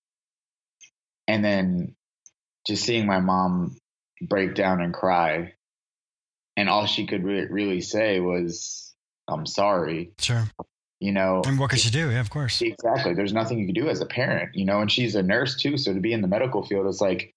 And 1.27 1.45
then 1.45 1.95
just 2.65 2.83
seeing 2.83 3.05
my 3.05 3.19
mom 3.19 3.77
break 4.19 4.55
down 4.55 4.81
and 4.81 4.93
cry. 4.93 5.53
And 6.57 6.69
all 6.69 6.87
she 6.87 7.05
could 7.05 7.23
re- 7.23 7.47
really 7.47 7.81
say 7.81 8.19
was, 8.19 8.95
I'm 9.27 9.45
sorry. 9.45 10.11
Sure. 10.17 10.45
You 10.99 11.11
know, 11.11 11.43
and 11.45 11.59
what 11.59 11.69
could 11.69 11.79
she 11.79 11.91
do? 11.91 12.09
Yeah, 12.09 12.21
of 12.21 12.31
course. 12.31 12.61
Exactly. 12.61 13.13
There's 13.13 13.33
nothing 13.33 13.59
you 13.59 13.65
can 13.65 13.75
do 13.75 13.89
as 13.89 14.01
a 14.01 14.05
parent, 14.07 14.55
you 14.55 14.65
know, 14.65 14.81
and 14.81 14.91
she's 14.91 15.13
a 15.13 15.21
nurse 15.21 15.55
too. 15.55 15.77
So 15.77 15.93
to 15.93 15.99
be 15.99 16.13
in 16.13 16.21
the 16.21 16.27
medical 16.27 16.63
field, 16.63 16.87
it's 16.87 17.01
like, 17.01 17.34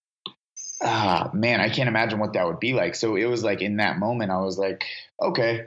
ah, 0.83 1.31
man, 1.33 1.61
I 1.61 1.69
can't 1.69 1.89
imagine 1.89 2.19
what 2.19 2.35
that 2.35 2.47
would 2.47 2.61
be 2.61 2.73
like. 2.73 2.95
So 2.95 3.17
it 3.17 3.27
was 3.27 3.43
like 3.43 3.61
in 3.63 3.77
that 3.77 3.99
moment, 3.99 4.31
I 4.31 4.39
was 4.39 4.59
like, 4.59 4.85
okay, 5.21 5.67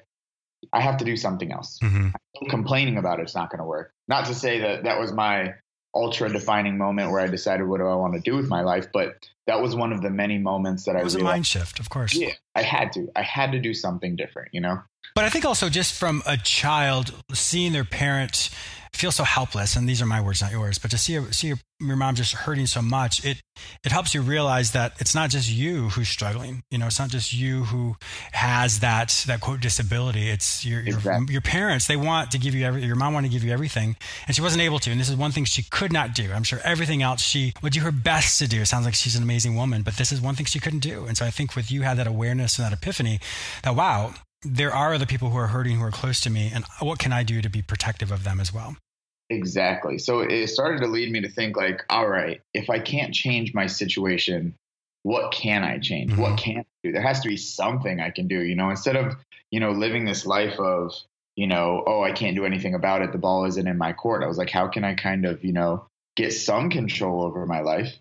I 0.71 0.81
have 0.81 0.97
to 0.97 1.05
do 1.05 1.17
something 1.17 1.51
else. 1.51 1.79
Mm-hmm. 1.81 2.09
Complaining 2.49 2.97
about 2.97 3.19
it's 3.19 3.35
not 3.35 3.49
going 3.49 3.59
to 3.59 3.65
work. 3.65 3.93
Not 4.07 4.25
to 4.27 4.33
say 4.35 4.59
that 4.59 4.83
that 4.83 4.99
was 4.99 5.11
my 5.11 5.55
ultra 5.93 6.31
defining 6.31 6.77
moment 6.77 7.11
where 7.11 7.19
I 7.19 7.27
decided 7.27 7.67
what 7.67 7.79
do 7.79 7.87
I 7.87 7.95
want 7.95 8.13
to 8.13 8.19
do 8.21 8.35
with 8.35 8.47
my 8.47 8.61
life, 8.61 8.87
but 8.93 9.27
that 9.47 9.61
was 9.61 9.75
one 9.75 9.91
of 9.91 10.01
the 10.01 10.09
many 10.09 10.37
moments 10.37 10.85
that 10.85 10.95
it 10.95 10.99
I 10.99 11.03
was 11.03 11.15
realized, 11.15 11.31
a 11.31 11.35
mind 11.35 11.47
shift, 11.47 11.79
of 11.79 11.89
course. 11.89 12.15
Yeah, 12.15 12.31
I 12.55 12.61
had 12.61 12.93
to. 12.93 13.11
I 13.15 13.23
had 13.23 13.51
to 13.51 13.59
do 13.59 13.73
something 13.73 14.15
different, 14.15 14.49
you 14.53 14.61
know. 14.61 14.81
But 15.13 15.25
I 15.25 15.29
think 15.29 15.43
also 15.43 15.69
just 15.69 15.93
from 15.93 16.23
a 16.25 16.37
child 16.37 17.13
seeing 17.33 17.73
their 17.73 17.83
parents 17.83 18.49
feel 18.93 19.11
so 19.11 19.23
helpless, 19.23 19.75
and 19.75 19.87
these 19.87 20.01
are 20.01 20.05
my 20.05 20.21
words, 20.21 20.41
not 20.41 20.51
yours, 20.51 20.77
but 20.77 20.91
to 20.91 20.97
see 20.97 21.19
see 21.31 21.47
your, 21.47 21.57
your 21.79 21.95
mom 21.95 22.15
just 22.15 22.33
hurting 22.33 22.67
so 22.67 22.81
much, 22.81 23.23
it 23.25 23.41
it 23.83 23.91
helps 23.91 24.13
you 24.13 24.21
realize 24.21 24.71
that 24.71 24.93
it's 24.99 25.15
not 25.15 25.29
just 25.29 25.49
you 25.49 25.89
who's 25.89 26.09
struggling. 26.09 26.63
You 26.69 26.77
know, 26.77 26.87
it's 26.87 26.99
not 26.99 27.09
just 27.09 27.33
you 27.33 27.63
who 27.65 27.95
has 28.33 28.79
that 28.79 29.23
that 29.27 29.41
quote 29.41 29.59
disability. 29.59 30.29
It's 30.29 30.65
your 30.65 30.81
your, 30.81 30.97
exactly. 30.97 31.31
your 31.31 31.41
parents. 31.41 31.87
They 31.87 31.95
want 31.95 32.31
to 32.31 32.37
give 32.37 32.53
you 32.53 32.65
every. 32.65 32.83
Your 32.83 32.95
mom 32.95 33.13
wanted 33.13 33.29
to 33.29 33.33
give 33.33 33.43
you 33.43 33.51
everything, 33.51 33.95
and 34.27 34.35
she 34.35 34.41
wasn't 34.41 34.61
able 34.61 34.79
to. 34.79 34.91
And 34.91 34.99
this 34.99 35.09
is 35.09 35.15
one 35.15 35.31
thing 35.31 35.45
she 35.45 35.63
could 35.63 35.93
not 35.93 36.13
do. 36.13 36.31
I'm 36.31 36.43
sure 36.43 36.59
everything 36.63 37.01
else 37.01 37.21
she 37.21 37.53
would 37.63 37.73
do 37.73 37.81
her 37.81 37.91
best 37.91 38.39
to 38.39 38.47
do. 38.47 38.61
It 38.61 38.67
sounds 38.67 38.85
like 38.85 38.95
she's 38.95 39.15
an 39.15 39.23
amazing 39.23 39.55
woman, 39.55 39.81
but 39.83 39.95
this 39.95 40.11
is 40.11 40.21
one 40.21 40.35
thing 40.35 40.45
she 40.45 40.59
couldn't 40.59 40.79
do. 40.79 41.05
And 41.05 41.17
so 41.17 41.25
I 41.25 41.31
think 41.31 41.55
with 41.55 41.71
you 41.71 41.81
had 41.81 41.97
that 41.97 42.07
awareness 42.07 42.59
and 42.59 42.65
that 42.65 42.73
epiphany 42.73 43.19
that 43.63 43.75
wow, 43.75 44.13
there 44.43 44.73
are 44.73 44.93
other 44.93 45.05
people 45.05 45.29
who 45.29 45.37
are 45.37 45.47
hurting 45.47 45.77
who 45.77 45.83
are 45.83 45.91
close 45.91 46.21
to 46.21 46.29
me, 46.29 46.51
and 46.53 46.65
what 46.79 46.99
can 46.99 47.13
I 47.13 47.23
do 47.23 47.41
to 47.41 47.49
be 47.49 47.61
protective 47.61 48.11
of 48.11 48.23
them 48.23 48.39
as 48.39 48.53
well? 48.53 48.75
Exactly. 49.29 49.97
So 49.97 50.19
it 50.21 50.47
started 50.47 50.81
to 50.81 50.87
lead 50.87 51.11
me 51.11 51.21
to 51.21 51.29
think 51.29 51.55
like, 51.55 51.85
all 51.89 52.07
right, 52.07 52.41
if 52.53 52.69
I 52.69 52.79
can't 52.79 53.13
change 53.13 53.53
my 53.53 53.67
situation, 53.67 54.55
what 55.03 55.31
can 55.31 55.63
I 55.63 55.79
change? 55.79 56.11
Mm-hmm. 56.11 56.21
What 56.21 56.37
can 56.37 56.57
I 56.57 56.65
do? 56.83 56.91
There 56.91 57.01
has 57.01 57.21
to 57.21 57.29
be 57.29 57.37
something 57.37 57.99
I 57.99 58.09
can 58.09 58.27
do, 58.27 58.41
you 58.41 58.55
know, 58.55 58.69
instead 58.69 58.97
of, 58.97 59.15
you 59.49 59.59
know, 59.59 59.71
living 59.71 60.05
this 60.05 60.25
life 60.25 60.59
of, 60.59 60.93
you 61.35 61.47
know, 61.47 61.83
oh, 61.87 62.03
I 62.03 62.11
can't 62.11 62.35
do 62.35 62.45
anything 62.45 62.75
about 62.75 63.01
it. 63.01 63.13
The 63.13 63.17
ball 63.17 63.45
isn't 63.45 63.67
in 63.67 63.77
my 63.77 63.93
court. 63.93 64.23
I 64.23 64.27
was 64.27 64.37
like, 64.37 64.49
how 64.49 64.67
can 64.67 64.83
I 64.83 64.95
kind 64.95 65.25
of, 65.25 65.43
you 65.45 65.53
know, 65.53 65.85
get 66.17 66.33
some 66.33 66.69
control 66.69 67.23
over 67.23 67.45
my 67.45 67.61
life? 67.61 67.93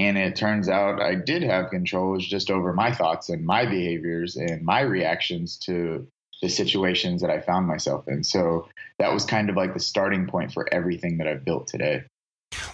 And 0.00 0.16
it 0.16 0.34
turns 0.34 0.70
out 0.70 1.02
I 1.02 1.14
did 1.14 1.42
have 1.42 1.68
control. 1.68 2.12
Was 2.12 2.26
just 2.26 2.50
over 2.50 2.72
my 2.72 2.90
thoughts 2.90 3.28
and 3.28 3.44
my 3.44 3.66
behaviors 3.66 4.34
and 4.34 4.64
my 4.64 4.80
reactions 4.80 5.58
to 5.66 6.08
the 6.40 6.48
situations 6.48 7.20
that 7.20 7.28
I 7.28 7.40
found 7.40 7.66
myself 7.66 8.08
in. 8.08 8.24
So 8.24 8.68
that 8.98 9.12
was 9.12 9.26
kind 9.26 9.50
of 9.50 9.56
like 9.56 9.74
the 9.74 9.80
starting 9.80 10.26
point 10.26 10.52
for 10.52 10.66
everything 10.72 11.18
that 11.18 11.26
I've 11.26 11.44
built 11.44 11.66
today. 11.66 12.04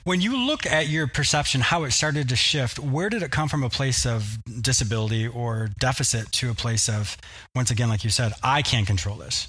When 0.04 0.20
you 0.20 0.36
look 0.36 0.66
at 0.66 0.88
your 0.88 1.08
perception, 1.08 1.62
how 1.62 1.82
it 1.82 1.90
started 1.90 2.28
to 2.28 2.36
shift, 2.36 2.78
where 2.78 3.10
did 3.10 3.24
it 3.24 3.32
come 3.32 3.48
from 3.48 3.64
a 3.64 3.70
place 3.70 4.06
of 4.06 4.38
disability 4.60 5.26
or 5.26 5.68
deficit 5.80 6.30
to 6.32 6.50
a 6.50 6.54
place 6.54 6.88
of, 6.88 7.16
once 7.56 7.72
again, 7.72 7.88
like 7.88 8.04
you 8.04 8.10
said, 8.10 8.34
I 8.40 8.62
can't 8.62 8.86
control 8.86 9.16
this? 9.16 9.48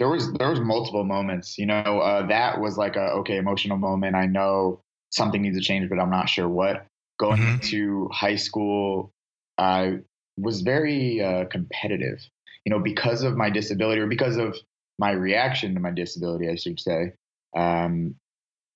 There 0.00 0.08
was 0.08 0.32
there 0.32 0.50
was 0.50 0.58
multiple 0.58 1.04
moments. 1.04 1.58
You 1.58 1.66
know, 1.66 2.00
uh, 2.00 2.26
that 2.26 2.60
was 2.60 2.76
like 2.76 2.96
a 2.96 3.12
okay 3.20 3.36
emotional 3.36 3.78
moment. 3.78 4.16
I 4.16 4.26
know 4.26 4.80
something 5.10 5.40
needs 5.40 5.56
to 5.56 5.62
change, 5.62 5.88
but 5.88 6.00
I'm 6.00 6.10
not 6.10 6.28
sure 6.28 6.48
what. 6.48 6.84
Going 7.18 7.40
mm-hmm. 7.40 7.54
into 7.54 8.08
high 8.12 8.36
school, 8.36 9.12
I 9.56 9.98
was 10.36 10.62
very 10.62 11.22
uh, 11.22 11.44
competitive 11.46 12.20
you 12.64 12.70
know, 12.70 12.78
because 12.78 13.22
of 13.22 13.36
my 13.36 13.50
disability 13.50 14.00
or 14.00 14.06
because 14.06 14.36
of 14.36 14.56
my 14.98 15.10
reaction 15.10 15.74
to 15.74 15.80
my 15.80 15.90
disability, 15.90 16.48
I 16.48 16.54
should 16.54 16.80
say, 16.80 17.12
um, 17.56 18.14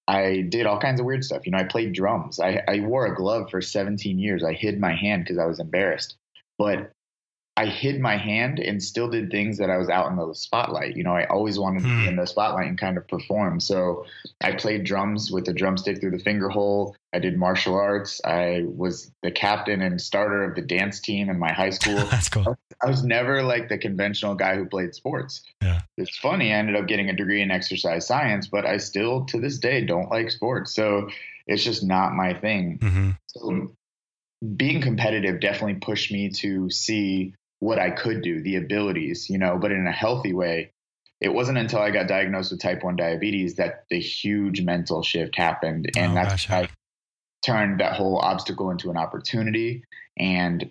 I 0.06 0.46
did 0.48 0.66
all 0.66 0.78
kinds 0.78 1.00
of 1.00 1.06
weird 1.06 1.24
stuff. 1.24 1.44
You 1.44 1.52
know, 1.52 1.58
I 1.58 1.64
played 1.64 1.92
drums. 1.92 2.40
I, 2.40 2.62
I 2.68 2.80
wore 2.80 3.06
a 3.06 3.14
glove 3.14 3.50
for 3.50 3.60
17 3.60 4.18
years. 4.18 4.44
I 4.44 4.52
hid 4.52 4.80
my 4.80 4.94
hand 4.94 5.24
because 5.24 5.38
I 5.38 5.46
was 5.46 5.60
embarrassed. 5.60 6.16
But 6.56 6.92
I 7.58 7.66
hid 7.66 8.00
my 8.00 8.16
hand 8.16 8.60
and 8.60 8.80
still 8.80 9.10
did 9.10 9.32
things 9.32 9.58
that 9.58 9.68
I 9.68 9.78
was 9.78 9.88
out 9.88 10.08
in 10.12 10.16
the 10.16 10.32
spotlight. 10.32 10.96
You 10.96 11.02
know, 11.02 11.10
I 11.10 11.26
always 11.26 11.58
wanted 11.58 11.82
to 11.82 11.88
be 11.88 12.02
hmm. 12.02 12.08
in 12.10 12.14
the 12.14 12.24
spotlight 12.24 12.68
and 12.68 12.78
kind 12.78 12.96
of 12.96 13.08
perform. 13.08 13.58
So 13.58 14.04
I 14.40 14.52
played 14.52 14.84
drums 14.84 15.32
with 15.32 15.44
the 15.44 15.52
drumstick 15.52 15.98
through 15.98 16.12
the 16.12 16.20
finger 16.20 16.50
hole. 16.50 16.94
I 17.12 17.18
did 17.18 17.36
martial 17.36 17.74
arts. 17.74 18.20
I 18.24 18.62
was 18.64 19.10
the 19.24 19.32
captain 19.32 19.82
and 19.82 20.00
starter 20.00 20.44
of 20.44 20.54
the 20.54 20.62
dance 20.62 21.00
team 21.00 21.28
in 21.28 21.36
my 21.40 21.52
high 21.52 21.70
school. 21.70 21.96
That's 22.10 22.28
cool. 22.28 22.56
I 22.80 22.88
was 22.88 23.02
never 23.02 23.42
like 23.42 23.68
the 23.68 23.76
conventional 23.76 24.36
guy 24.36 24.54
who 24.54 24.64
played 24.64 24.94
sports. 24.94 25.42
Yeah. 25.60 25.80
It's 25.96 26.16
funny. 26.16 26.52
I 26.52 26.58
ended 26.58 26.76
up 26.76 26.86
getting 26.86 27.10
a 27.10 27.16
degree 27.16 27.42
in 27.42 27.50
exercise 27.50 28.06
science, 28.06 28.46
but 28.46 28.66
I 28.66 28.76
still 28.76 29.24
to 29.26 29.40
this 29.40 29.58
day 29.58 29.84
don't 29.84 30.10
like 30.10 30.30
sports. 30.30 30.76
So 30.76 31.08
it's 31.48 31.64
just 31.64 31.82
not 31.82 32.14
my 32.14 32.34
thing. 32.34 32.78
Mm-hmm. 32.78 33.10
So 33.26 33.72
being 34.54 34.80
competitive 34.80 35.40
definitely 35.40 35.80
pushed 35.80 36.12
me 36.12 36.30
to 36.30 36.70
see 36.70 37.34
what 37.60 37.78
I 37.78 37.90
could 37.90 38.22
do, 38.22 38.42
the 38.42 38.56
abilities, 38.56 39.28
you 39.28 39.38
know, 39.38 39.58
but 39.58 39.72
in 39.72 39.86
a 39.86 39.92
healthy 39.92 40.32
way. 40.32 40.72
It 41.20 41.30
wasn't 41.30 41.58
until 41.58 41.80
I 41.80 41.90
got 41.90 42.06
diagnosed 42.06 42.52
with 42.52 42.60
type 42.60 42.84
1 42.84 42.94
diabetes 42.94 43.56
that 43.56 43.86
the 43.90 43.98
huge 43.98 44.62
mental 44.62 45.02
shift 45.02 45.34
happened. 45.36 45.90
And 45.96 46.12
oh, 46.12 46.14
that's 46.14 46.44
how 46.44 46.60
I 46.60 46.68
turned 47.44 47.80
that 47.80 47.94
whole 47.94 48.18
obstacle 48.18 48.70
into 48.70 48.90
an 48.90 48.96
opportunity 48.96 49.82
and 50.16 50.70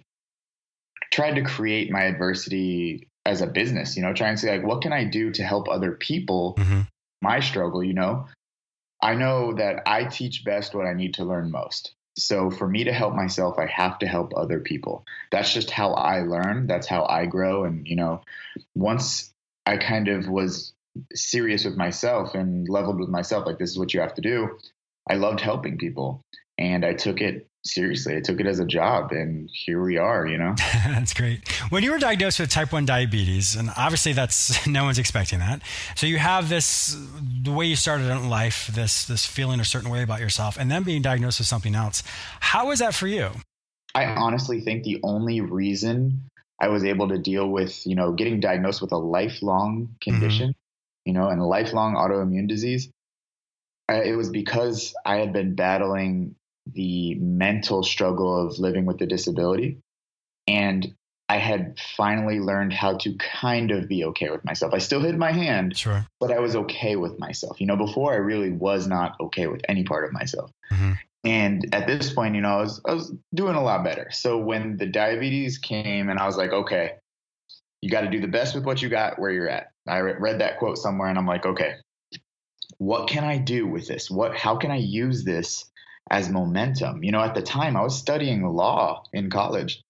tried 1.12 1.36
to 1.36 1.42
create 1.42 1.92
my 1.92 2.04
adversity 2.04 3.10
as 3.26 3.42
a 3.42 3.48
business, 3.48 3.98
you 3.98 4.04
know, 4.04 4.14
trying 4.14 4.36
to 4.36 4.42
say, 4.42 4.58
like, 4.58 4.66
what 4.66 4.82
can 4.82 4.94
I 4.94 5.04
do 5.04 5.32
to 5.32 5.44
help 5.44 5.68
other 5.68 5.92
people, 5.92 6.56
mm-hmm. 6.58 6.82
my 7.22 7.42
struggle, 7.42 7.84
you 7.84 7.94
know? 7.94 8.28
I 9.04 9.16
know 9.16 9.54
that 9.54 9.84
I 9.86 10.06
teach 10.06 10.46
best 10.46 10.74
what 10.74 10.86
I 10.86 10.94
need 10.94 11.16
to 11.16 11.26
learn 11.26 11.52
most. 11.52 11.94
So 12.18 12.50
for 12.50 12.68
me 12.68 12.86
to 12.86 12.94
help 12.94 13.14
myself, 13.14 13.60
I 13.60 13.68
have 13.68 14.00
to 14.00 14.08
help 14.08 14.34
other 14.36 14.60
people. 14.60 15.06
That's 15.32 15.54
just 15.54 15.70
how 15.70 15.94
I 15.94 16.22
learn. 16.22 16.66
That's 16.68 16.88
how 16.88 17.06
I 17.06 17.28
grow. 17.28 17.64
And, 17.64 17.88
you 17.88 17.96
know, 17.96 18.22
once 18.76 19.32
I 19.66 19.78
kind 19.78 20.08
of 20.08 20.28
was 20.28 20.74
serious 21.14 21.64
with 21.64 21.78
myself 21.78 22.34
and 22.34 22.68
leveled 22.68 23.00
with 23.00 23.10
myself, 23.10 23.46
like, 23.46 23.60
this 23.60 23.70
is 23.70 23.78
what 23.78 23.94
you 23.94 24.02
have 24.02 24.16
to 24.16 24.22
do, 24.22 24.58
I 25.10 25.16
loved 25.16 25.42
helping 25.42 25.78
people. 25.78 26.22
And 26.58 26.84
I 26.84 26.94
took 26.94 27.22
it 27.22 27.48
seriously. 27.68 28.16
I 28.16 28.22
took 28.22 28.40
it 28.40 28.46
as 28.46 28.60
a 28.60 28.66
job, 28.66 29.12
and 29.12 29.50
here 29.52 29.82
we 29.82 29.98
are. 29.98 30.26
You 30.26 30.38
know, 30.38 30.56
that's 30.86 31.14
great. 31.14 31.48
When 31.70 31.84
you 31.84 31.92
were 31.92 32.00
diagnosed 32.00 32.40
with 32.40 32.50
type 32.50 32.72
one 32.72 32.86
diabetes, 32.86 33.56
and 33.56 33.72
obviously 33.78 34.14
that's 34.14 34.66
no 34.68 34.84
one's 34.84 35.00
expecting 35.00 35.40
that. 35.40 35.62
So 35.96 36.08
you 36.08 36.18
have 36.18 36.50
this 36.50 36.98
the 37.44 37.52
way 37.52 37.66
you 37.66 37.76
started 37.76 38.10
in 38.10 38.30
life, 38.30 38.68
this 38.68 39.06
this 39.06 39.26
feeling 39.26 39.60
a 39.60 39.66
certain 39.66 39.90
way 39.90 40.04
about 40.04 40.20
yourself, 40.20 40.58
and 40.58 40.70
then 40.72 40.84
being 40.84 41.02
diagnosed 41.02 41.40
with 41.40 41.48
something 41.48 41.76
else. 41.76 42.04
How 42.40 42.68
was 42.68 42.80
that 42.80 42.94
for 42.94 43.08
you? 43.08 43.32
I 43.96 44.06
honestly 44.06 44.62
think 44.62 44.84
the 44.84 45.00
only 45.04 45.42
reason 45.42 46.30
I 46.60 46.70
was 46.70 46.84
able 46.84 47.10
to 47.10 47.18
deal 47.18 47.48
with, 47.50 47.86
you 47.86 47.96
know, 47.96 48.14
getting 48.14 48.40
diagnosed 48.40 48.82
with 48.82 48.92
a 48.92 48.98
lifelong 48.98 49.96
condition, 50.02 50.50
mm-hmm. 50.50 51.10
you 51.10 51.14
know, 51.14 51.30
and 51.30 51.42
lifelong 51.42 51.96
autoimmune 51.96 52.48
disease, 52.48 52.90
it 53.90 54.18
was 54.18 54.30
because 54.30 54.94
I 55.06 55.18
had 55.18 55.34
been 55.34 55.56
battling 55.56 56.36
the 56.74 57.16
mental 57.16 57.84
struggle 57.84 58.48
of 58.48 58.60
living 58.60 58.86
with 58.86 58.98
the 58.98 59.06
disability. 59.06 59.78
And 60.48 60.94
I 61.30 61.38
had 61.38 61.78
finally 61.98 62.40
learned 62.40 62.72
how 62.72 62.98
to 63.00 63.14
kind 63.16 63.72
of 63.72 63.90
be 63.90 64.06
okay 64.06 64.30
with 64.30 64.46
myself. 64.46 64.74
I 64.74 64.78
still 64.78 65.02
hid 65.02 65.18
my 65.18 65.32
hand, 65.32 65.78
sure. 65.78 66.08
but 66.22 66.32
I 66.32 66.40
was 66.40 66.56
okay 66.56 66.96
with 66.96 67.20
myself. 67.20 67.60
You 67.60 67.68
know, 67.68 67.76
before 67.76 68.14
I 68.14 68.18
really 68.18 68.52
was 68.52 68.88
not 68.88 69.18
okay 69.20 69.48
with 69.48 69.62
any 69.68 69.84
part 69.84 70.06
of 70.06 70.14
myself. 70.14 70.52
Mm-hmm. 70.72 70.94
And 71.26 71.76
at 71.76 71.88
this 71.88 72.14
point, 72.14 72.36
you 72.36 72.42
know, 72.42 72.60
I 72.60 72.62
was, 72.62 72.82
I 72.86 72.94
was 72.94 73.14
doing 73.34 73.56
a 73.56 73.64
lot 73.64 73.84
better. 73.84 74.10
So 74.12 74.38
when 74.38 74.78
the 74.78 74.86
diabetes 74.86 75.58
came 75.58 76.10
and 76.10 76.18
I 76.18 76.26
was 76.26 76.38
like, 76.38 76.52
okay, 76.52 76.94
you 77.82 77.90
got 77.90 78.02
to 78.02 78.10
do 78.10 78.22
the 78.22 78.28
best 78.28 78.56
with 78.56 78.64
what 78.64 78.82
you 78.82 78.88
got 78.88 79.20
where 79.20 79.32
you're 79.32 79.50
at. 79.50 79.72
I 79.88 80.00
read 80.00 80.40
that 80.40 80.60
quote 80.60 80.78
somewhere 80.78 81.10
and 81.10 81.18
I'm 81.18 81.28
like, 81.28 81.46
okay, 81.46 81.76
what 82.78 83.10
can 83.10 83.26
I 83.26 83.38
do 83.38 83.68
with 83.68 83.88
this? 83.88 84.10
What, 84.10 84.36
how 84.36 84.56
can 84.56 84.72
I 84.72 84.78
use 84.78 85.26
this 85.26 85.66
as 86.10 86.30
momentum. 86.30 87.04
You 87.04 87.12
know, 87.12 87.22
at 87.22 87.36
the 87.36 87.42
time 87.42 87.76
I 87.76 87.82
was 87.82 87.98
studying 87.98 88.46
law 88.48 89.04
in 89.14 89.30
college. 89.30 89.84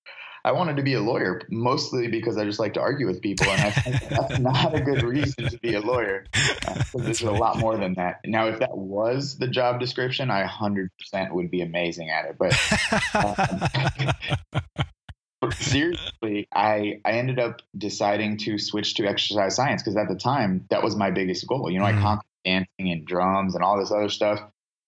I 0.45 0.53
wanted 0.53 0.77
to 0.77 0.83
be 0.83 0.93
a 0.93 1.01
lawyer 1.01 1.41
mostly 1.49 2.07
because 2.07 2.37
I 2.37 2.45
just 2.45 2.57
like 2.57 2.73
to 2.75 2.79
argue 2.79 3.05
with 3.05 3.21
people, 3.21 3.47
and 3.49 3.61
I 3.61 3.71
think 3.71 3.99
that's 4.09 4.39
not 4.39 4.73
a 4.73 4.79
good 4.79 5.03
reason 5.03 5.49
to 5.49 5.57
be 5.59 5.73
a 5.73 5.81
lawyer. 5.81 6.25
Uh, 6.67 6.83
there's 6.95 7.21
right. 7.21 7.33
a 7.33 7.37
lot 7.37 7.57
more 7.57 7.77
than 7.77 7.93
that. 7.93 8.19
Now, 8.25 8.47
if 8.47 8.59
that 8.59 8.75
was 8.75 9.37
the 9.37 9.47
job 9.47 9.79
description, 9.79 10.29
I 10.29 10.45
100% 10.45 10.89
would 11.31 11.49
be 11.49 11.61
amazing 11.61 12.09
at 12.09 12.25
it. 12.25 12.37
But 12.37 12.53
um, 15.43 15.51
seriously, 15.51 16.47
I 16.53 16.99
I 17.05 17.11
ended 17.11 17.39
up 17.39 17.61
deciding 17.77 18.37
to 18.39 18.57
switch 18.57 18.95
to 18.95 19.05
exercise 19.05 19.55
science 19.55 19.81
because 19.81 19.97
at 19.97 20.07
the 20.09 20.15
time 20.15 20.65
that 20.69 20.83
was 20.83 20.95
my 20.95 21.11
biggest 21.11 21.47
goal. 21.47 21.69
You 21.69 21.79
know, 21.79 21.85
mm. 21.85 21.97
I 21.97 22.01
conquered 22.01 22.25
dancing 22.43 22.91
and 22.91 23.05
drums 23.05 23.55
and 23.55 23.63
all 23.63 23.77
this 23.77 23.91
other 23.91 24.09
stuff. 24.09 24.41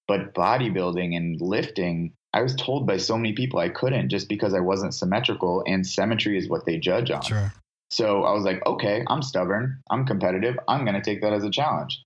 But 0.10 0.34
bodybuilding 0.34 1.16
and 1.16 1.40
lifting, 1.40 2.14
I 2.34 2.42
was 2.42 2.56
told 2.56 2.88
by 2.88 2.98
so 2.98 3.16
many 3.16 3.34
people 3.34 3.60
I 3.60 3.70
couldn't 3.70 4.10
just 4.10 4.28
because 4.28 4.56
I 4.56 4.60
wasn't 4.60 4.96
symmetrical, 4.96 5.64
and 5.68 5.86
symmetry 5.86 6.36
is 6.36 6.50
what 6.50 6.66
they 6.66 6.80
judge 6.80 7.12
on. 7.12 7.22
Sure. 7.22 7.54
So 7.92 8.24
I 8.24 8.34
was 8.34 8.44
like, 8.44 8.66
okay, 8.66 9.04
I'm 9.06 9.22
stubborn, 9.22 9.80
I'm 9.92 10.08
competitive, 10.08 10.58
I'm 10.68 10.84
going 10.84 10.96
to 10.96 11.02
take 11.02 11.22
that 11.22 11.32
as 11.32 11.44
a 11.44 11.52
challenge. 11.52 12.04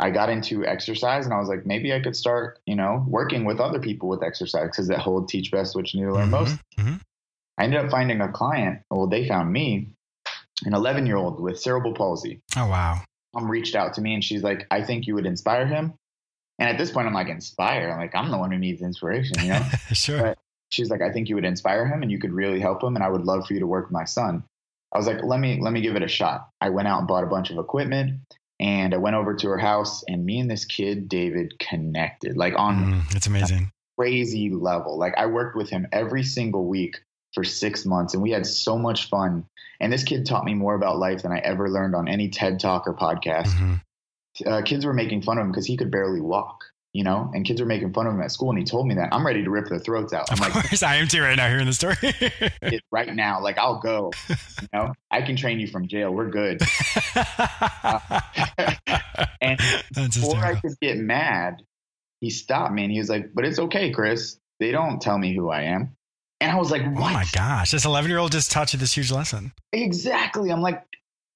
I 0.00 0.10
got 0.10 0.30
into 0.30 0.66
exercise 0.66 1.26
and 1.26 1.34
I 1.34 1.38
was 1.38 1.48
like, 1.48 1.64
maybe 1.64 1.92
I 1.92 2.00
could 2.00 2.16
start, 2.16 2.58
you 2.66 2.74
know, 2.74 3.04
working 3.08 3.44
with 3.44 3.60
other 3.60 3.78
people 3.78 4.08
with 4.08 4.22
exercise 4.22 4.68
because 4.70 4.88
that 4.88 4.98
whole 4.98 5.24
teach 5.24 5.52
best, 5.52 5.76
which 5.76 5.94
you 5.94 6.00
need 6.00 6.06
to 6.06 6.14
learn 6.14 6.30
mm-hmm, 6.30 6.30
most. 6.30 6.56
Mm-hmm. 6.76 6.94
I 7.56 7.64
ended 7.64 7.84
up 7.84 7.90
finding 7.90 8.20
a 8.20 8.30
client. 8.30 8.80
Well, 8.90 9.06
they 9.06 9.26
found 9.26 9.52
me, 9.52 9.88
an 10.64 10.74
11 10.74 11.06
year 11.06 11.16
old 11.16 11.40
with 11.40 11.60
cerebral 11.60 11.94
palsy. 11.94 12.40
Oh, 12.56 12.66
wow. 12.66 13.00
Mom 13.34 13.50
reached 13.50 13.76
out 13.76 13.94
to 13.94 14.00
me 14.00 14.14
and 14.14 14.24
she's 14.24 14.42
like, 14.42 14.66
I 14.70 14.82
think 14.82 15.06
you 15.06 15.14
would 15.14 15.26
inspire 15.26 15.66
him. 15.66 15.94
And 16.58 16.68
at 16.68 16.78
this 16.78 16.90
point, 16.90 17.06
I'm 17.06 17.14
like 17.14 17.28
inspired. 17.28 17.90
I'm 17.90 17.98
like, 17.98 18.14
I'm 18.14 18.30
the 18.30 18.38
one 18.38 18.50
who 18.50 18.58
needs 18.58 18.82
inspiration, 18.82 19.40
you 19.42 19.50
know? 19.50 19.64
sure. 19.92 20.20
But 20.20 20.38
she's 20.70 20.90
like, 20.90 21.02
I 21.02 21.12
think 21.12 21.28
you 21.28 21.34
would 21.36 21.44
inspire 21.44 21.86
him 21.86 22.02
and 22.02 22.10
you 22.10 22.18
could 22.18 22.32
really 22.32 22.60
help 22.60 22.82
him. 22.82 22.96
And 22.96 23.04
I 23.04 23.08
would 23.08 23.24
love 23.24 23.46
for 23.46 23.54
you 23.54 23.60
to 23.60 23.66
work 23.66 23.86
with 23.86 23.92
my 23.92 24.04
son. 24.04 24.42
I 24.92 24.98
was 24.98 25.06
like, 25.06 25.22
let 25.22 25.38
me, 25.38 25.60
let 25.60 25.72
me 25.72 25.80
give 25.80 25.96
it 25.96 26.02
a 26.02 26.08
shot. 26.08 26.48
I 26.60 26.70
went 26.70 26.88
out 26.88 26.98
and 26.98 27.06
bought 27.06 27.22
a 27.24 27.28
bunch 27.28 27.50
of 27.50 27.58
equipment. 27.58 28.20
And 28.60 28.92
I 28.92 28.96
went 28.96 29.14
over 29.14 29.36
to 29.36 29.48
her 29.50 29.58
house, 29.58 30.02
and 30.08 30.26
me 30.26 30.40
and 30.40 30.50
this 30.50 30.64
kid, 30.64 31.08
David, 31.08 31.56
connected 31.60 32.36
like 32.36 32.54
on 32.58 33.04
Mm, 33.04 33.14
it's 33.14 33.28
amazing. 33.28 33.70
crazy 33.96 34.50
level. 34.50 34.98
Like 34.98 35.14
I 35.16 35.26
worked 35.26 35.54
with 35.56 35.70
him 35.70 35.86
every 35.92 36.24
single 36.24 36.66
week 36.66 36.96
for 37.34 37.44
six 37.44 37.86
months, 37.86 38.14
and 38.14 38.22
we 38.22 38.32
had 38.32 38.44
so 38.46 38.76
much 38.76 39.08
fun. 39.08 39.44
And 39.78 39.92
this 39.92 40.02
kid 40.02 40.26
taught 40.26 40.44
me 40.44 40.54
more 40.54 40.74
about 40.74 40.98
life 40.98 41.22
than 41.22 41.30
I 41.30 41.38
ever 41.38 41.70
learned 41.70 41.94
on 41.94 42.08
any 42.08 42.30
TED 42.30 42.58
Talk 42.58 42.88
or 42.88 42.94
podcast. 42.94 43.54
Mhm. 43.54 43.80
Uh, 44.46 44.62
kids 44.62 44.84
were 44.84 44.94
making 44.94 45.22
fun 45.22 45.38
of 45.38 45.44
him 45.44 45.50
because 45.50 45.66
he 45.66 45.76
could 45.76 45.90
barely 45.90 46.20
walk, 46.20 46.64
you 46.92 47.04
know, 47.04 47.30
and 47.34 47.44
kids 47.44 47.60
were 47.60 47.66
making 47.66 47.92
fun 47.92 48.06
of 48.06 48.14
him 48.14 48.20
at 48.20 48.32
school. 48.32 48.50
And 48.50 48.58
he 48.58 48.64
told 48.64 48.86
me 48.86 48.94
that 48.96 49.08
I'm 49.12 49.26
ready 49.26 49.42
to 49.44 49.50
rip 49.50 49.68
their 49.68 49.78
throats 49.78 50.12
out. 50.12 50.30
I'm 50.30 50.34
Of 50.34 50.40
like, 50.54 50.68
course, 50.68 50.82
I 50.82 50.96
am 50.96 51.08
too 51.08 51.22
right 51.22 51.36
now 51.36 51.48
hearing 51.48 51.66
the 51.66 51.72
story. 51.72 51.96
"Kid, 52.00 52.82
right 52.90 53.14
now, 53.14 53.40
like 53.42 53.58
I'll 53.58 53.80
go, 53.80 54.10
you 54.28 54.36
know, 54.72 54.92
I 55.10 55.22
can 55.22 55.36
train 55.36 55.60
you 55.60 55.66
from 55.66 55.88
jail. 55.88 56.10
We're 56.12 56.30
good. 56.30 56.60
and 59.40 59.58
That's 59.92 60.16
before 60.16 60.36
I 60.36 60.54
hysterical. 60.54 60.60
could 60.70 60.80
get 60.80 60.96
mad, 60.98 61.62
he 62.20 62.30
stopped 62.30 62.72
me 62.72 62.84
and 62.84 62.92
he 62.92 62.98
was 62.98 63.08
like, 63.08 63.32
"But 63.34 63.44
it's 63.44 63.58
okay, 63.58 63.90
Chris. 63.90 64.38
They 64.60 64.72
don't 64.72 65.00
tell 65.00 65.18
me 65.18 65.34
who 65.34 65.50
I 65.50 65.62
am." 65.62 65.94
And 66.40 66.52
I 66.52 66.56
was 66.56 66.70
like, 66.70 66.82
Oh 66.82 66.90
my 66.90 67.24
gosh, 67.32 67.72
this 67.72 67.84
11 67.84 68.08
year 68.10 68.18
old 68.20 68.30
just 68.30 68.52
taught 68.52 68.72
you 68.72 68.78
this 68.78 68.96
huge 68.96 69.10
lesson. 69.10 69.52
Exactly. 69.72 70.52
I'm 70.52 70.60
like, 70.62 70.84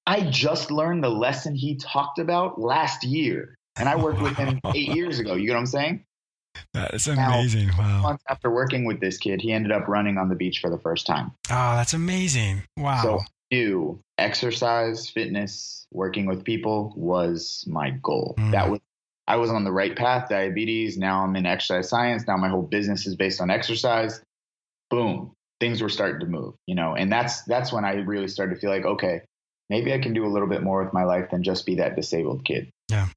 I 0.05 0.21
just 0.29 0.71
learned 0.71 1.03
the 1.03 1.09
lesson 1.09 1.55
he 1.55 1.75
talked 1.75 2.19
about 2.19 2.59
last 2.59 3.03
year. 3.03 3.55
And 3.75 3.89
I 3.89 3.95
worked 3.95 4.21
with 4.21 4.35
him 4.35 4.59
eight 4.75 4.89
years 4.89 5.19
ago. 5.19 5.35
You 5.35 5.47
get 5.47 5.53
what 5.53 5.59
I'm 5.59 5.65
saying? 5.65 6.05
That 6.73 6.93
is 6.93 7.07
Now- 7.07 7.33
amazing. 7.39 7.69
Wow. 7.77 8.01
Months 8.01 8.23
after 8.29 8.51
working 8.51 8.85
with 8.85 8.99
this 8.99 9.17
kid, 9.17 9.41
he 9.41 9.51
ended 9.51 9.71
up 9.71 9.87
running 9.87 10.17
on 10.17 10.29
the 10.29 10.35
beach 10.35 10.59
for 10.59 10.69
the 10.69 10.77
first 10.77 11.07
time. 11.07 11.31
Oh, 11.49 11.75
that's 11.75 11.93
amazing. 11.93 12.63
Wow. 12.77 13.01
So 13.01 13.19
do 13.49 13.99
exercise, 14.17 15.09
fitness, 15.09 15.87
working 15.91 16.25
with 16.25 16.43
people 16.43 16.93
was 16.95 17.63
my 17.67 17.91
goal. 17.91 18.35
Mm. 18.37 18.51
That 18.51 18.69
was 18.69 18.79
I 19.25 19.37
was 19.37 19.49
on 19.51 19.63
the 19.63 19.71
right 19.71 19.95
path, 19.95 20.27
diabetes. 20.29 20.97
Now 20.97 21.23
I'm 21.23 21.35
in 21.37 21.45
exercise 21.45 21.87
science. 21.87 22.27
Now 22.27 22.35
my 22.35 22.49
whole 22.49 22.61
business 22.61 23.07
is 23.07 23.15
based 23.15 23.39
on 23.39 23.49
exercise. 23.49 24.21
Boom. 24.89 25.31
Things 25.61 25.81
were 25.81 25.89
starting 25.89 26.19
to 26.19 26.25
move, 26.25 26.55
you 26.67 26.75
know, 26.75 26.95
and 26.95 27.11
that's 27.11 27.43
that's 27.43 27.71
when 27.71 27.85
I 27.85 27.93
really 27.95 28.27
started 28.27 28.55
to 28.55 28.59
feel 28.59 28.69
like, 28.69 28.85
okay, 28.85 29.21
maybe 29.69 29.93
I 29.93 29.99
can 29.99 30.13
do 30.13 30.25
a 30.25 30.31
little 30.31 30.47
bit 30.47 30.63
more 30.63 30.83
with 30.83 30.93
my 30.93 31.03
life 31.03 31.29
than 31.31 31.43
just 31.43 31.65
be 31.65 31.75
that 31.75 31.95
disabled 31.95 32.45
kid. 32.45 32.69
Yeah. 32.89 33.07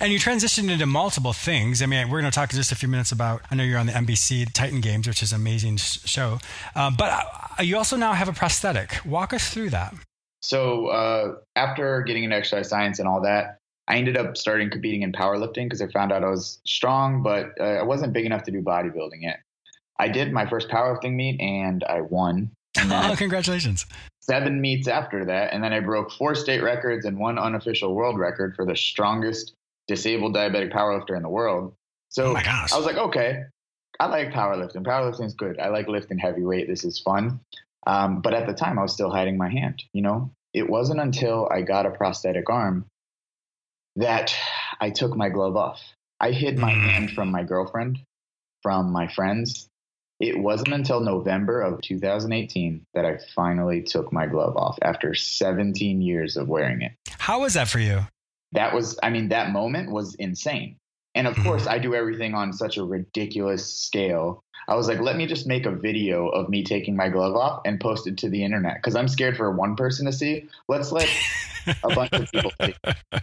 And 0.00 0.12
you 0.12 0.18
transitioned 0.18 0.70
into 0.70 0.86
multiple 0.86 1.32
things. 1.32 1.82
I 1.82 1.86
mean, 1.86 2.08
we're 2.08 2.20
going 2.20 2.30
to 2.30 2.34
talk 2.34 2.52
in 2.52 2.56
just 2.56 2.72
a 2.72 2.76
few 2.76 2.88
minutes 2.88 3.12
about. 3.12 3.42
I 3.50 3.56
know 3.56 3.64
you're 3.64 3.78
on 3.78 3.86
the 3.86 3.92
NBC 3.92 4.52
Titan 4.52 4.80
Games, 4.80 5.08
which 5.08 5.22
is 5.22 5.32
an 5.32 5.40
amazing 5.40 5.76
show. 5.76 6.38
Uh, 6.74 6.90
but 6.96 7.26
uh, 7.58 7.62
you 7.62 7.76
also 7.76 7.96
now 7.96 8.12
have 8.12 8.28
a 8.28 8.32
prosthetic. 8.32 8.98
Walk 9.04 9.32
us 9.32 9.50
through 9.50 9.70
that. 9.70 9.94
So 10.42 10.86
uh, 10.86 11.34
after 11.56 12.02
getting 12.02 12.24
into 12.24 12.36
exercise 12.36 12.68
science 12.68 13.00
and 13.00 13.08
all 13.08 13.22
that, 13.22 13.58
I 13.88 13.96
ended 13.96 14.16
up 14.16 14.36
starting 14.36 14.70
competing 14.70 15.02
in 15.02 15.12
powerlifting 15.12 15.64
because 15.64 15.82
I 15.82 15.88
found 15.88 16.12
out 16.12 16.24
I 16.24 16.28
was 16.28 16.60
strong, 16.66 17.22
but 17.22 17.50
uh, 17.60 17.64
I 17.64 17.82
wasn't 17.82 18.12
big 18.12 18.26
enough 18.26 18.44
to 18.44 18.50
do 18.50 18.62
bodybuilding 18.62 19.22
yet. 19.22 19.40
I 19.98 20.08
did 20.08 20.32
my 20.32 20.46
first 20.46 20.68
powerlifting 20.68 21.14
meet 21.14 21.40
and 21.40 21.82
I 21.84 22.02
won. 22.02 22.50
And 22.78 22.92
Oh, 22.92 23.14
congratulations. 23.16 23.86
Seven 24.28 24.60
meets 24.60 24.88
after 24.88 25.24
that, 25.24 25.52
and 25.52 25.62
then 25.62 25.72
I 25.72 25.80
broke 25.80 26.10
four 26.12 26.34
state 26.34 26.62
records 26.62 27.06
and 27.06 27.18
one 27.18 27.38
unofficial 27.38 27.94
world 27.94 28.18
record 28.18 28.54
for 28.56 28.64
the 28.64 28.76
strongest 28.76 29.54
disabled 29.88 30.34
diabetic 30.34 30.72
powerlifter 30.72 31.16
in 31.16 31.22
the 31.22 31.28
world. 31.28 31.74
So 32.08 32.32
oh. 32.32 32.36
I 32.36 32.76
was 32.76 32.86
like, 32.86 32.96
okay, 32.96 33.44
I 34.00 34.06
like 34.06 34.30
powerlifting. 34.32 34.84
Powerlifting 34.84 35.26
is 35.26 35.34
good. 35.34 35.58
I 35.58 35.68
like 35.68 35.88
lifting 35.88 36.18
heavy 36.18 36.42
weight. 36.42 36.68
This 36.68 36.84
is 36.84 36.98
fun. 36.98 37.40
Um, 37.86 38.20
but 38.20 38.34
at 38.34 38.46
the 38.46 38.54
time, 38.54 38.78
I 38.78 38.82
was 38.82 38.92
still 38.92 39.10
hiding 39.10 39.36
my 39.36 39.48
hand. 39.48 39.82
You 39.92 40.02
know, 40.02 40.30
it 40.52 40.68
wasn't 40.68 41.00
until 41.00 41.48
I 41.52 41.62
got 41.62 41.86
a 41.86 41.90
prosthetic 41.90 42.50
arm 42.50 42.86
that 43.96 44.34
I 44.80 44.90
took 44.90 45.16
my 45.16 45.28
glove 45.28 45.56
off. 45.56 45.80
I 46.20 46.32
hid 46.32 46.58
my 46.58 46.72
Mm. 46.72 46.80
hand 46.82 47.10
from 47.12 47.30
my 47.30 47.42
girlfriend, 47.42 48.00
from 48.62 48.90
my 48.90 49.06
friends. 49.08 49.68
It 50.18 50.38
wasn't 50.38 50.72
until 50.72 51.00
November 51.00 51.60
of 51.60 51.80
2018 51.82 52.86
that 52.94 53.04
I 53.04 53.18
finally 53.34 53.82
took 53.82 54.12
my 54.12 54.26
glove 54.26 54.56
off 54.56 54.78
after 54.82 55.14
17 55.14 56.00
years 56.00 56.36
of 56.36 56.48
wearing 56.48 56.80
it. 56.82 56.92
How 57.18 57.40
was 57.40 57.54
that 57.54 57.68
for 57.68 57.78
you? 57.78 58.00
that 58.52 58.72
was 58.72 58.96
i 59.02 59.10
mean 59.10 59.28
that 59.28 59.50
moment 59.50 59.90
was 59.90 60.14
insane. 60.14 60.76
And 61.16 61.26
of 61.26 61.34
Mhm. 61.34 61.42
course 61.42 61.66
i 61.66 61.78
do 61.78 61.94
everything 61.94 62.34
on 62.34 62.52
such 62.52 62.76
a 62.76 62.84
ridiculous 62.84 63.66
scale. 63.70 64.40
I 64.68 64.76
was 64.76 64.86
like 64.88 65.00
let 65.00 65.16
me 65.16 65.26
just 65.26 65.46
make 65.48 65.66
a 65.66 65.72
video 65.72 66.28
of 66.28 66.48
me 66.48 66.62
taking 66.62 66.94
my 66.96 67.08
glove 67.08 67.34
off 67.34 67.60
and 67.66 67.80
post 67.80 68.06
it 68.06 68.16
to 68.18 68.30
the 68.30 68.44
internet 68.44 68.76
because 68.76 68.94
i'm 68.94 69.08
scared 69.08 69.36
for 69.36 69.50
one 69.50 69.74
person 69.76 70.06
to 70.06 70.12
see. 70.12 70.48
Let's 70.68 70.92
let 70.92 71.08
a 71.82 71.90
bunch 71.90 72.12
of 72.14 72.30
people 72.30 72.52
see. 72.64 72.74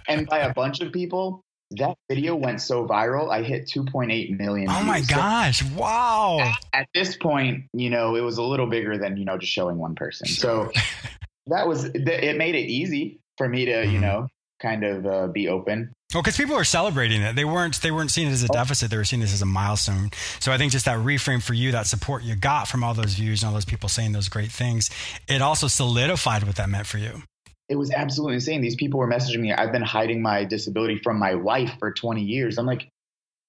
And 0.07 0.27
by 0.27 0.39
a 0.39 0.53
bunch 0.53 0.81
of 0.81 0.91
people 0.91 1.41
that 1.77 1.95
video 2.09 2.35
went 2.35 2.61
so 2.61 2.85
viral 2.87 3.29
i 3.31 3.41
hit 3.43 3.67
2.8 3.73 4.37
million 4.39 4.67
Oh 4.69 4.83
my 4.83 4.97
views. 4.97 5.09
So 5.09 5.15
gosh. 5.15 5.63
Wow. 5.71 6.53
at 6.73 6.87
this 6.93 7.15
point 7.17 7.65
you 7.73 7.89
know 7.89 8.15
it 8.15 8.21
was 8.21 8.37
a 8.37 8.43
little 8.43 8.67
bigger 8.67 8.97
than 8.97 9.17
you 9.17 9.25
know 9.25 9.37
just 9.37 9.51
showing 9.51 9.77
one 9.77 9.95
person 9.95 10.27
so 10.27 10.71
that 11.47 11.67
was 11.67 11.85
it 11.85 12.37
made 12.37 12.55
it 12.55 12.69
easy 12.69 13.19
for 13.37 13.47
me 13.49 13.65
to 13.65 13.85
you 13.85 13.97
Mhm. 13.99 14.01
know 14.01 14.27
kind 14.61 14.83
of 14.85 15.05
uh, 15.05 15.27
be 15.27 15.49
open 15.49 15.91
Well, 16.13 16.23
because 16.23 16.37
people 16.37 16.55
were 16.55 16.63
celebrating 16.63 17.21
it. 17.21 17.35
They 17.35 17.43
weren't. 17.43 17.81
They 17.81 17.91
weren't 17.91 18.11
seeing 18.11 18.29
it 18.29 18.31
as 18.31 18.43
a 18.43 18.47
Oh. 18.49 18.53
deficit. 18.53 18.89
They 18.89 18.95
were 18.95 19.03
seeing 19.03 19.19
this 19.21 19.33
as 19.33 19.41
a 19.41 19.45
milestone. 19.45 20.11
So 20.39 20.53
I 20.53 20.57
think 20.57 20.71
just 20.71 20.85
that 20.85 20.99
reframe 20.99 21.41
for 21.43 21.53
you, 21.53 21.73
that 21.73 21.85
support 21.85 22.23
you 22.23 22.35
got 22.37 22.69
from 22.69 22.81
all 22.81 22.93
those 22.93 23.15
views 23.15 23.41
and 23.43 23.47
all 23.49 23.53
those 23.53 23.65
people 23.65 23.89
saying 23.89 24.13
those 24.13 24.29
great 24.29 24.51
things, 24.53 24.89
it 25.27 25.41
also 25.41 25.67
solidified 25.67 26.43
what 26.43 26.55
that 26.55 26.69
meant 26.69 26.87
for 26.87 26.97
you. 26.97 27.23
It 27.73 27.77
was 27.77 27.89
absolutely 27.89 28.35
insane. 28.35 28.61
These 28.61 28.75
people 28.75 28.99
were 28.99 29.09
messaging 29.09 29.39
me. 29.39 29.51
I've 29.51 29.71
been 29.71 29.81
hiding 29.81 30.21
my 30.21 30.43
disability 30.43 30.99
from 30.99 31.17
my 31.17 31.33
wife 31.33 31.75
for 31.79 31.91
20 31.91 32.21
years. 32.21 32.59
I'm 32.59 32.67
like, 32.67 32.87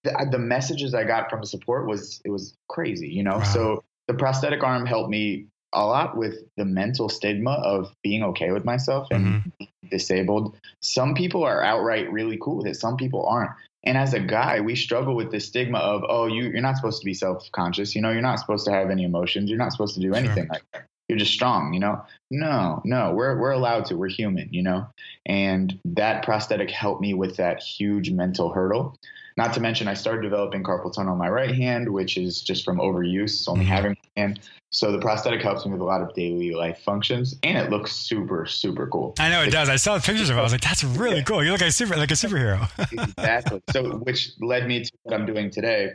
the, 0.03 0.29
the 0.33 0.39
messages 0.39 0.95
I 0.95 1.05
got 1.05 1.29
from 1.29 1.45
support 1.45 1.87
was 1.87 2.23
it 2.25 2.31
was 2.31 2.55
crazy, 2.71 3.09
you 3.11 3.23
know. 3.23 3.37
Wow. 3.37 3.43
So 3.43 3.85
the 4.09 4.15
prosthetic 4.15 4.63
arm 4.63 4.87
helped 4.87 5.11
me 5.11 5.49
a 5.75 5.85
lot 5.85 6.17
with 6.17 6.37
the 6.57 6.65
mental 6.65 7.11
stigma 7.11 7.51
of 7.51 7.93
being 8.03 8.23
okay 8.23 8.51
with 8.51 8.65
myself 8.65 9.09
and 9.11 9.27
Mhm. 9.27 9.53
being 9.59 9.71
disabled. 9.91 10.57
Some 10.81 11.13
people 11.15 11.45
are 11.45 11.63
outright 11.63 12.11
really 12.11 12.39
cool 12.41 12.57
with 12.57 12.67
it. 12.67 12.77
Some 12.77 12.97
people 12.97 13.27
aren't. 13.27 13.51
And 13.83 13.99
as 13.99 14.15
a 14.15 14.21
guy, 14.21 14.61
we 14.61 14.75
struggle 14.75 15.15
with 15.15 15.33
the 15.33 15.41
stigma 15.41 15.79
of, 15.81 16.03
oh, 16.09 16.29
you, 16.29 16.45
you're 16.45 16.63
not 16.63 16.77
supposed 16.77 17.03
to 17.03 17.05
be 17.05 17.13
self 17.13 17.47
conscious. 17.53 17.95
You 17.95 18.01
know, 18.01 18.11
you're 18.11 18.23
not 18.23 18.39
supposed 18.39 18.65
to 18.65 18.73
have 18.73 18.89
any 18.89 19.05
emotions. 19.05 19.51
You're 19.51 19.59
not 19.59 19.73
supposed 19.73 19.95
to 19.97 20.01
do 20.01 20.09
Sure. 20.09 20.17
anything 20.17 20.49
like 20.49 20.63
that. 20.73 20.87
You're 21.09 21.19
just 21.19 21.33
strong, 21.33 21.75
you 21.75 21.81
know? 21.81 22.03
No, 22.31 22.81
no, 22.85 23.13
we're, 23.13 23.39
we're 23.39 23.51
allowed 23.51 23.85
to. 23.87 23.97
We're 23.97 24.09
human, 24.09 24.49
you 24.53 24.63
know? 24.63 24.87
And 25.27 25.79
that 25.85 26.25
prosthetic 26.25 26.71
helped 26.71 27.03
me 27.03 27.13
with 27.13 27.37
that 27.37 27.63
huge 27.63 28.11
mental 28.11 28.51
hurdle. 28.53 28.99
Not 29.37 29.53
to 29.55 29.61
mention, 29.61 29.89
I 29.89 29.95
started 29.95 30.23
developing 30.23 30.63
carpal 30.63 30.93
tunnel 30.95 31.13
on 31.13 31.19
my 31.19 31.29
right 31.29 31.55
hand, 31.55 31.93
which 31.93 32.17
is 32.17 32.41
just 32.41 32.65
from 32.65 32.79
overuse, 32.79 33.47
only 33.49 33.65
Mhm. 33.65 33.69
having 33.69 33.91
my 33.91 34.23
hand. 34.23 34.41
So 34.71 34.93
the 34.93 34.99
prosthetic 34.99 35.43
helps 35.43 35.67
me 35.67 35.73
with 35.73 35.81
a 35.81 35.85
lot 35.85 36.01
of 36.03 36.15
daily 36.15 36.53
life 36.53 36.79
functions, 36.85 37.37
and 37.43 37.59
it 37.59 37.69
looks 37.71 37.93
super, 37.93 38.47
super 38.47 38.87
cool. 38.87 39.15
I 39.19 39.29
know 39.31 39.43
it 39.43 39.51
does. 39.51 39.69
I 39.69 39.77
saw 39.77 39.97
the 39.97 40.03
pictures 40.03 40.31
of 40.31 40.37
it. 40.37 40.41
I 40.41 40.43
was 40.43 40.53
like, 40.53 40.63
that's 40.63 40.83
really 40.85 41.23
cool. 41.23 41.45
You 41.45 41.53
look 41.53 41.61
like 41.61 41.71
a 41.71 41.73
super, 41.73 41.97
like 41.97 42.11
a 42.11 42.15
superhero. 42.15 42.69
exactly. 42.93 43.61
So, 43.71 43.99
which 43.99 44.31
led 44.41 44.67
me 44.67 44.85
to 44.85 44.91
what 45.03 45.19
I'm 45.21 45.27
doing 45.27 45.51
today. 45.51 45.95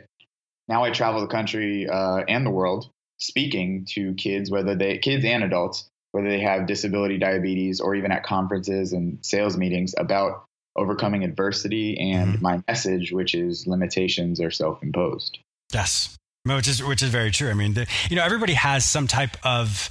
Now 0.68 0.84
I 0.84 0.90
travel 0.90 1.20
the 1.20 1.26
country 1.26 1.88
uh, 1.88 2.18
and 2.28 2.46
the 2.46 2.50
world 2.50 2.90
speaking 3.20 3.84
to 3.90 4.14
kids, 4.14 4.50
whether 4.50 4.74
they 4.74 4.98
kids 4.98 5.24
and 5.24 5.44
adults, 5.44 5.88
whether 6.12 6.28
they 6.28 6.40
have 6.40 6.66
disability, 6.66 7.18
diabetes, 7.18 7.80
or 7.80 7.94
even 7.94 8.10
at 8.12 8.24
conferences 8.24 8.92
and 8.92 9.18
sales 9.24 9.56
meetings 9.56 9.94
about 9.98 10.44
overcoming 10.76 11.24
adversity 11.24 11.98
and 11.98 12.36
Mhm. 12.38 12.40
my 12.42 12.62
message, 12.68 13.12
which 13.12 13.34
is 13.34 13.66
limitations 13.66 14.40
are 14.40 14.50
self-imposed. 14.50 15.38
yes, 15.72 16.16
which 16.44 16.66
is 16.66 16.82
which 16.82 17.02
is 17.02 17.10
very 17.10 17.30
true. 17.30 17.50
I 17.50 17.54
mean, 17.54 17.74
the, 17.74 17.86
you 18.08 18.16
know, 18.16 18.24
everybody 18.24 18.54
has 18.54 18.84
some 18.84 19.06
type 19.06 19.36
of. 19.44 19.88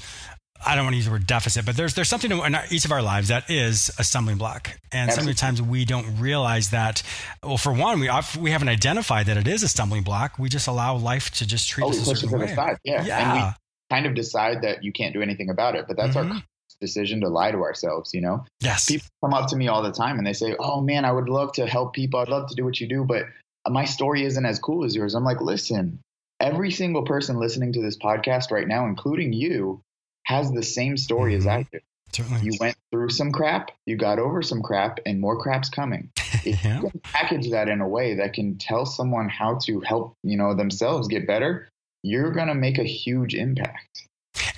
I 0.66 0.76
don't 0.76 0.84
want 0.86 0.94
to 0.94 0.98
use 0.98 1.06
the 1.06 1.12
word 1.12 1.26
deficit, 1.28 1.66
but 1.66 1.76
there's 1.78 1.94
there's 1.94 2.10
something 2.10 2.32
in 2.32 2.56
our- 2.56 2.66
each 2.70 2.86
of 2.86 2.92
our 2.92 3.02
lives 3.02 3.30
that 3.30 3.50
is 3.50 3.92
a 3.98 4.04
stumbling 4.04 4.38
block, 4.38 4.70
and 4.92 5.10
Absolutely. 5.10 5.34
times 5.36 5.62
we 5.62 5.86
don't 5.86 6.20
realize 6.20 6.70
that. 6.72 7.02
Well, 7.44 7.58
for 7.58 7.72
one, 7.74 8.00
we 8.00 8.10
we 8.40 8.52
haven't 8.52 8.70
identified 8.70 9.28
that 9.28 9.38
it 9.38 9.48
is 9.48 9.64
a 9.64 9.68
stumbling 9.68 10.04
block. 10.04 10.38
We 10.38 10.50
just 10.50 10.68
allow 10.68 10.96
life 10.98 11.32
to 11.32 11.48
just 11.48 11.70
treat 11.70 11.86
Oh, 11.86 11.90
us 11.90 11.98
a 12.08 12.16
certain 12.16 12.40
way. 12.40 12.54
side, 12.56 12.78
yeah. 12.84 13.04
And 13.04 13.34
we 13.42 13.54
kind 13.96 14.06
of 14.06 14.16
decide 14.16 14.62
that 14.64 14.84
you 14.84 14.92
can't 14.92 15.14
do 15.14 15.22
anything 15.22 15.50
about 15.50 15.76
it, 15.76 15.86
but 15.88 15.96
that's 15.98 16.16
our 16.16 16.24
Mhm. 16.26 16.44
decision 16.82 17.22
to 17.22 17.28
lie 17.30 17.52
to 17.52 17.58
ourselves, 17.60 18.14
you 18.14 18.22
know? 18.22 18.46
yes, 18.62 18.86
people 18.86 19.08
come 19.24 19.34
up 19.34 19.50
to 19.50 19.56
me 19.56 19.68
all 19.68 19.82
the 19.82 19.92
time 19.92 20.18
and 20.18 20.26
they 20.28 20.34
say, 20.34 20.56
"Oh 20.60 20.80
man, 20.82 21.04
I 21.06 21.12
would 21.12 21.28
love 21.30 21.52
to 21.54 21.66
help 21.68 21.94
people. 21.94 22.20
I'd 22.20 22.30
love 22.30 22.48
to 22.50 22.56
do 22.56 22.64
what 22.66 22.80
you 22.80 22.88
do, 22.88 23.04
but 23.04 23.26
my 23.70 23.86
story 23.86 24.24
isn't 24.26 24.46
as 24.46 24.60
cool 24.60 24.84
as 24.86 24.96
yours." 24.96 25.14
I'm 25.16 25.24
like, 25.26 25.42
"Listen, 25.42 26.00
every 26.40 26.72
single 26.72 27.04
person 27.04 27.38
listening 27.38 27.74
to 27.74 27.82
this 27.82 27.98
podcast 27.98 28.52
right 28.52 28.68
now, 28.68 28.86
including 28.86 29.34
you, 29.34 29.82
has 30.24 30.52
the 30.52 30.64
same 30.64 30.98
story 30.98 31.36
as 31.36 31.46
mm-hmm. 31.46 31.60
I 31.60 31.68
do. 31.72 31.80
certainly. 32.14 32.42
You 32.42 32.54
went 32.60 32.76
through 32.92 33.10
some 33.10 33.32
crap, 33.32 33.72
you 33.86 33.96
got 33.98 34.20
over 34.20 34.42
some 34.42 34.62
crap, 34.62 35.00
and 35.06 35.20
more 35.20 35.38
crap's 35.38 35.70
coming. 35.70 36.12
If 36.46 36.64
Yeah. 36.64 36.82
you 36.82 36.90
can 36.90 37.00
package 37.02 37.50
that 37.52 37.68
in 37.70 37.82
a 37.82 37.88
way 37.88 38.16
that 38.16 38.34
can 38.34 38.58
tell 38.58 38.86
someone 38.86 39.30
how 39.30 39.58
to 39.66 39.80
help, 39.82 40.14
you 40.24 40.38
know, 40.38 40.54
themselves 40.54 41.08
get 41.08 41.28
better, 41.28 41.68
you're 42.04 42.32
gonna 42.32 42.56
make 42.56 42.78
a 42.78 42.84
huge 42.84 43.36
impact." 43.36 44.08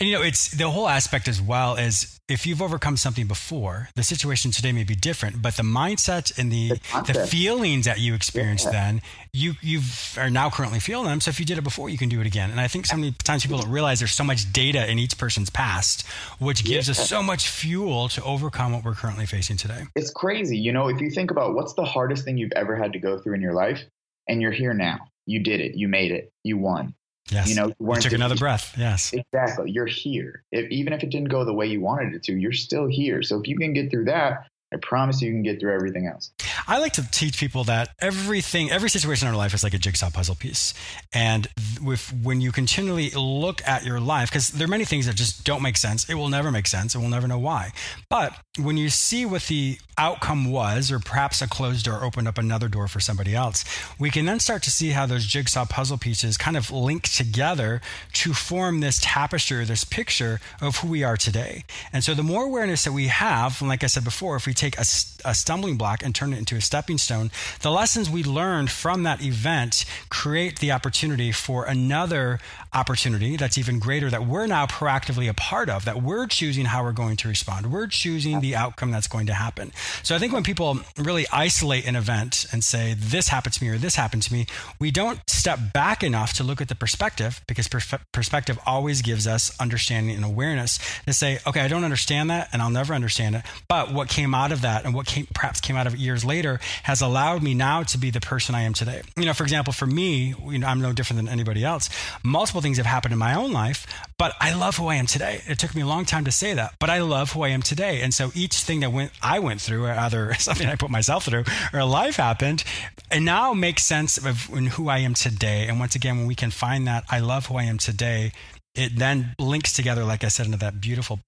And 0.02 0.10
you 0.10 0.16
know, 0.16 0.24
it's 0.24 0.50
the 0.50 0.68
whole 0.68 0.88
aspect 0.88 1.28
as 1.28 1.40
well 1.40 1.78
as 1.78 2.20
if 2.28 2.48
you've 2.48 2.60
overcome 2.60 2.98
something 2.98 3.28
before, 3.28 3.90
the 3.96 4.02
situation 4.02 4.50
today 4.50 4.72
may 4.72 4.84
be 4.84 4.96
different, 4.96 5.44
but 5.44 5.58
the 5.58 5.64
mindset 5.64 6.36
and 6.40 6.52
the 6.52 6.70
the, 7.06 7.14
the 7.14 7.28
feelings 7.28 7.86
that 7.86 8.00
you 8.00 8.16
experienced 8.16 8.66
yeah. 8.66 8.72
then, 8.72 9.02
you 9.32 9.54
you 9.62 9.82
are 10.18 10.32
now 10.32 10.50
currently 10.50 10.80
feeling 10.80 11.06
them. 11.06 11.22
So 11.22 11.30
if 11.30 11.40
you 11.40 11.46
did 11.46 11.60
it 11.60 11.64
before, 11.64 11.88
you 11.88 12.00
can 12.00 12.10
do 12.10 12.20
it 12.20 12.26
again. 12.26 12.50
And 12.50 12.60
I 12.60 12.68
think 12.68 12.88
so 12.88 12.98
many 12.98 13.12
times 13.12 13.44
people 13.44 13.60
don't 13.60 13.70
realize 13.70 14.00
there's 14.00 14.12
so 14.12 14.24
much 14.24 14.52
data 14.52 14.90
in 14.90 14.98
each 14.98 15.20
person's 15.20 15.52
past, 15.52 16.04
which 16.40 16.66
gives 16.66 16.88
yeah. 16.88 16.94
us 16.94 17.08
so 17.08 17.22
much 17.22 17.48
fuel 17.48 18.10
to 18.10 18.24
overcome 18.24 18.74
what 18.74 18.84
we're 18.84 18.96
currently 18.96 19.28
facing 19.28 19.58
today. 19.58 19.84
It's 19.96 20.10
crazy, 20.10 20.58
you 20.58 20.74
know. 20.74 20.88
If 20.88 21.00
you 21.00 21.12
think 21.12 21.30
about 21.30 21.54
what's 21.54 21.76
the 21.76 21.86
hardest 21.86 22.26
thing 22.26 22.40
you've 22.40 22.54
ever 22.56 22.76
had 22.76 22.94
to 22.94 23.00
go 23.00 23.20
through 23.20 23.36
in 23.36 23.42
your 23.42 23.54
life, 23.54 23.84
and 24.28 24.42
you're 24.42 24.50
here 24.50 24.74
now, 24.74 24.98
you 25.28 25.44
did 25.44 25.62
it, 25.62 25.76
you 25.76 25.88
made 25.88 26.12
it, 26.12 26.34
you 26.44 26.58
won 26.58 26.96
Yes. 27.30 27.50
You 27.50 27.56
know, 27.56 27.74
you, 27.80 28.02
took 28.02 28.14
another 28.14 28.36
breath. 28.36 28.76
Yes. 28.78 29.14
Exactly. 29.14 29.72
You're 29.72 29.86
here. 29.86 30.44
If, 30.52 30.70
even 30.70 30.94
if 30.94 31.04
it 31.04 31.10
didn't 31.10 31.30
go 31.30 31.46
the 31.46 31.54
way 31.54 31.66
you 31.66 31.82
wanted 31.82 32.14
it 32.14 32.24
to, 32.24 32.34
you're 32.34 32.52
still 32.52 32.88
here. 32.88 33.24
So 33.24 33.40
if 33.40 33.48
you 33.48 33.58
can 33.58 33.74
get 33.74 33.90
through 33.90 34.06
that, 34.06 34.48
I 34.74 34.78
promise 34.78 35.22
you, 35.22 35.32
can 35.32 35.44
get 35.44 35.60
through 35.60 35.74
everything 35.74 36.08
else. 36.08 36.32
I 36.68 36.80
like 36.80 36.94
to 36.94 37.10
teach 37.12 37.38
people 37.38 37.66
that 37.66 37.90
everything, 38.00 38.72
every 38.72 38.90
situation 38.90 39.28
in 39.28 39.34
our 39.34 39.38
life 39.38 39.54
is 39.54 39.64
like 39.64 39.74
a 39.74 39.78
jigsaw 39.78 40.10
puzzle 40.10 40.36
piece. 40.36 40.74
And 41.14 41.48
with, 41.82 42.14
when 42.24 42.42
you 42.42 42.52
continually 42.52 43.10
look 43.12 43.62
at 43.68 43.86
your 43.86 44.00
life, 44.00 44.30
because 44.30 44.50
there 44.50 44.66
are 44.66 44.70
many 44.70 44.86
things 44.86 45.08
that 45.08 45.16
just 45.16 45.44
don't 45.44 45.62
make 45.62 45.78
sense, 45.78 46.10
it 46.10 46.16
will 46.16 46.30
never 46.30 46.52
make 46.52 46.68
sense 46.68 46.94
and 46.94 47.04
we'll 47.04 47.12
never 47.12 47.28
know 47.28 47.40
why. 47.40 47.74
But 48.10 48.34
when 48.60 48.78
you 48.78 48.90
see 48.90 49.26
what 49.26 49.44
the 49.44 49.78
outcome 49.98 50.52
was, 50.52 50.92
or 50.92 51.00
perhaps 51.00 51.42
a 51.42 51.48
closed 51.48 51.86
door 51.86 52.04
opened 52.04 52.28
up 52.28 52.38
another 52.38 52.68
door 52.68 52.88
for 52.88 53.00
somebody 53.00 53.36
else, 53.36 53.64
we 54.00 54.10
can 54.10 54.26
then 54.26 54.40
start 54.40 54.64
to 54.64 54.72
see 54.72 54.90
how 54.90 55.06
those 55.06 55.26
jigsaw 55.26 55.66
puzzle 55.66 55.98
pieces 55.98 56.38
kind 56.38 56.58
of 56.58 56.72
link 56.72 57.04
together 57.04 57.82
to 58.14 58.34
form 58.34 58.80
this 58.80 59.00
tapestry 59.02 59.62
this 59.66 59.84
picture 59.84 60.40
of 60.60 60.78
who 60.78 60.88
we 60.88 61.04
are 61.04 61.18
today. 61.18 61.64
And 61.94 62.04
so 62.04 62.14
the 62.14 62.24
more 62.24 62.46
awareness 62.46 62.84
that 62.86 62.94
we 62.94 63.08
have, 63.08 63.62
and 63.62 63.70
like 63.70 63.84
I 63.84 63.88
said 63.88 64.04
before, 64.04 64.36
if 64.36 64.48
we 64.48 64.54
take 64.62 64.78
a, 64.78 64.86
a 65.26 65.34
stumbling 65.34 65.76
block 65.76 66.04
and 66.04 66.14
turn 66.14 66.34
it 66.34 66.38
into 66.38 66.56
a 66.56 66.62
stepping 66.62 66.98
stone, 66.98 67.32
the 67.62 67.72
lessons 67.72 68.10
we 68.10 68.24
learned 68.24 68.70
from 68.70 69.04
that 69.04 69.22
event 69.22 69.86
create 70.10 70.60
the 70.60 70.72
opportunity 70.72 71.32
for 71.32 71.66
another 71.66 72.40
opportunity 72.74 73.36
that's 73.36 73.58
even 73.58 73.80
greater 73.80 74.10
that 74.10 74.26
we're 74.26 74.48
now 74.48 74.66
proactively 74.66 75.30
a 75.30 75.34
part 75.34 75.70
of, 75.70 75.86
that 75.86 76.02
we're 76.02 76.28
choosing 76.28 76.66
how 76.66 76.84
we're 76.84 76.92
going 76.94 77.18
to 77.18 77.28
respond. 77.28 77.72
We're 77.72 77.88
choosing 77.88 78.40
the 78.40 78.56
outcome 78.56 78.92
that's 78.92 79.08
going 79.08 79.28
to 79.28 79.34
happen. 79.34 79.72
So 80.04 80.16
I 80.16 80.20
think 80.20 80.32
when 80.32 80.44
people 80.44 80.80
really 80.98 81.26
isolate 81.34 81.86
an 81.86 81.96
event 81.96 82.46
and 82.52 82.64
say, 82.64 82.96
this 82.98 83.28
happened 83.28 83.54
to 83.56 83.64
me 83.64 83.72
or 83.72 83.78
this 83.78 83.96
happened 83.96 84.24
to 84.24 84.34
me, 84.34 84.46
we 84.80 84.92
don't 84.92 85.20
step 85.28 85.60
back 85.74 86.04
enough 86.04 86.34
to 86.34 86.44
look 86.44 86.62
at 86.62 86.70
the 86.70 86.76
perspective 86.76 87.42
because 87.48 87.68
perspective 88.12 88.60
always 88.66 89.02
gives 89.02 89.28
us 89.28 89.52
understanding 89.60 90.16
and 90.16 90.24
awareness 90.24 90.80
to 91.06 91.14
say, 91.14 91.40
okay, 91.46 91.62
I 91.62 91.68
don't 91.68 91.84
understand 91.84 92.30
that 92.30 92.50
and 92.54 92.62
I'll 92.62 92.70
never 92.70 92.94
understand 92.94 93.36
it. 93.36 93.44
But 93.68 93.92
what 93.92 94.08
came 94.08 94.34
out 94.34 94.51
of 94.52 94.62
that 94.62 94.86
and 94.86 94.94
what 94.94 95.06
came, 95.06 95.28
perhaps 95.34 95.62
came 95.62 95.76
out 95.76 95.88
of 95.88 95.94
it 95.94 96.00
years 96.00 96.24
later 96.26 96.60
has 96.84 97.02
allowed 97.02 97.44
me 97.44 97.54
now 97.54 97.84
to 97.84 97.98
be 97.98 98.10
the 98.10 98.22
person 98.22 98.56
I 98.56 98.62
am 98.62 98.74
today. 98.74 99.02
You 99.18 99.26
know, 99.26 99.34
for 99.34 99.44
example, 99.44 99.74
for 99.74 99.86
me, 99.86 100.36
you 100.48 100.60
know, 100.60 100.68
I'm 100.68 100.82
no 100.82 100.94
different 100.94 101.18
than 101.18 101.30
anybody 101.30 101.64
else. 101.64 101.90
Multiple 102.24 102.62
things 102.62 102.78
have 102.78 102.86
happened 102.86 103.14
in 103.14 103.20
my 103.20 103.34
own 103.34 103.52
life, 103.52 103.88
but 104.18 104.34
I 104.40 104.54
love 104.54 104.78
who 104.78 104.88
I 104.88 104.96
am 104.96 105.06
today. 105.06 105.42
It 105.48 105.60
took 105.60 105.76
me 105.76 105.82
a 105.82 105.88
long 105.88 106.06
time 106.06 106.26
to 106.26 106.32
say 106.32 106.54
that, 106.54 106.76
but 106.80 106.90
I 106.90 107.00
love 107.00 107.32
who 107.32 107.44
I 107.44 107.50
am 107.50 107.62
today. 107.62 108.02
And 108.02 108.14
so 108.14 108.32
each 108.36 108.56
thing 108.56 108.82
that 108.82 108.92
went, 108.92 109.12
I 109.22 109.40
went 109.40 109.62
through, 109.62 109.86
or 109.86 109.92
either 109.92 110.34
something 110.40 110.68
I 110.68 110.76
put 110.76 110.90
myself 110.90 111.26
through 111.26 111.46
or 111.74 111.84
life 111.84 112.18
happened, 112.18 112.64
and 113.10 113.26
now 113.26 113.54
makes 113.54 113.84
sense 113.84 114.18
of 114.18 114.46
who 114.46 114.90
I 114.90 115.00
am 115.00 115.14
today. 115.14 115.68
And 115.68 115.80
once 115.80 115.96
again, 115.96 116.18
when 116.18 116.28
we 116.28 116.36
can 116.36 116.52
find 116.52 116.88
that 116.88 117.04
I 117.10 117.20
love 117.20 117.48
who 117.48 117.58
I 117.58 117.64
am 117.64 117.78
today, 117.78 118.32
it 118.76 118.98
then 118.98 119.36
links 119.38 119.74
together, 119.74 120.04
like 120.04 120.24
I 120.24 120.30
said, 120.30 120.46
into 120.46 120.58
that 120.60 120.80
beautiful 120.80 121.20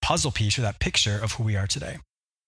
puzzle 0.00 0.30
piece 0.30 0.58
or 0.58 0.62
that 0.62 0.78
picture 0.78 1.18
of 1.22 1.32
who 1.32 1.44
we 1.44 1.56
are 1.56 1.66
today. 1.66 1.98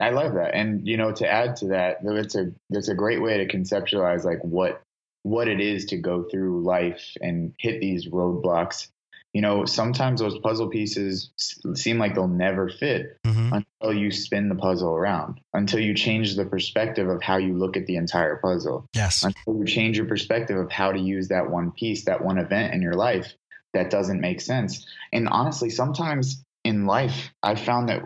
I 0.00 0.10
love 0.10 0.34
that. 0.34 0.54
And 0.54 0.86
you 0.86 0.96
know, 0.96 1.12
to 1.12 1.28
add 1.28 1.56
to 1.56 1.68
that, 1.68 1.98
that's 2.02 2.34
a 2.34 2.52
it's 2.70 2.88
a 2.88 2.94
great 2.94 3.22
way 3.22 3.38
to 3.38 3.56
conceptualize 3.56 4.24
like 4.24 4.40
what 4.42 4.82
what 5.22 5.48
it 5.48 5.60
is 5.60 5.86
to 5.86 5.96
go 5.96 6.24
through 6.24 6.62
life 6.62 7.16
and 7.20 7.54
hit 7.58 7.80
these 7.80 8.08
roadblocks. 8.08 8.88
You 9.32 9.40
know, 9.40 9.64
sometimes 9.64 10.20
those 10.20 10.38
puzzle 10.38 10.68
pieces 10.68 11.30
seem 11.74 11.98
like 11.98 12.14
they'll 12.14 12.28
never 12.28 12.68
fit 12.68 13.18
mm-hmm. 13.26 13.52
until 13.52 13.98
you 13.98 14.12
spin 14.12 14.48
the 14.48 14.54
puzzle 14.54 14.94
around, 14.94 15.40
until 15.52 15.80
you 15.80 15.92
change 15.92 16.36
the 16.36 16.44
perspective 16.44 17.08
of 17.08 17.20
how 17.20 17.38
you 17.38 17.54
look 17.54 17.76
at 17.76 17.86
the 17.86 17.96
entire 17.96 18.36
puzzle. 18.36 18.86
Yes. 18.94 19.24
Until 19.24 19.58
you 19.58 19.64
change 19.64 19.96
your 19.96 20.06
perspective 20.06 20.56
of 20.56 20.70
how 20.70 20.92
to 20.92 21.00
use 21.00 21.28
that 21.28 21.50
one 21.50 21.72
piece, 21.72 22.04
that 22.04 22.22
one 22.24 22.38
event 22.38 22.74
in 22.74 22.82
your 22.82 22.94
life 22.94 23.34
that 23.72 23.90
doesn't 23.90 24.20
make 24.20 24.40
sense. 24.40 24.86
And 25.12 25.28
honestly, 25.28 25.68
sometimes 25.68 26.44
in 26.64 26.86
life, 26.86 27.32
I've 27.42 27.60
found 27.60 27.90
that 27.90 28.02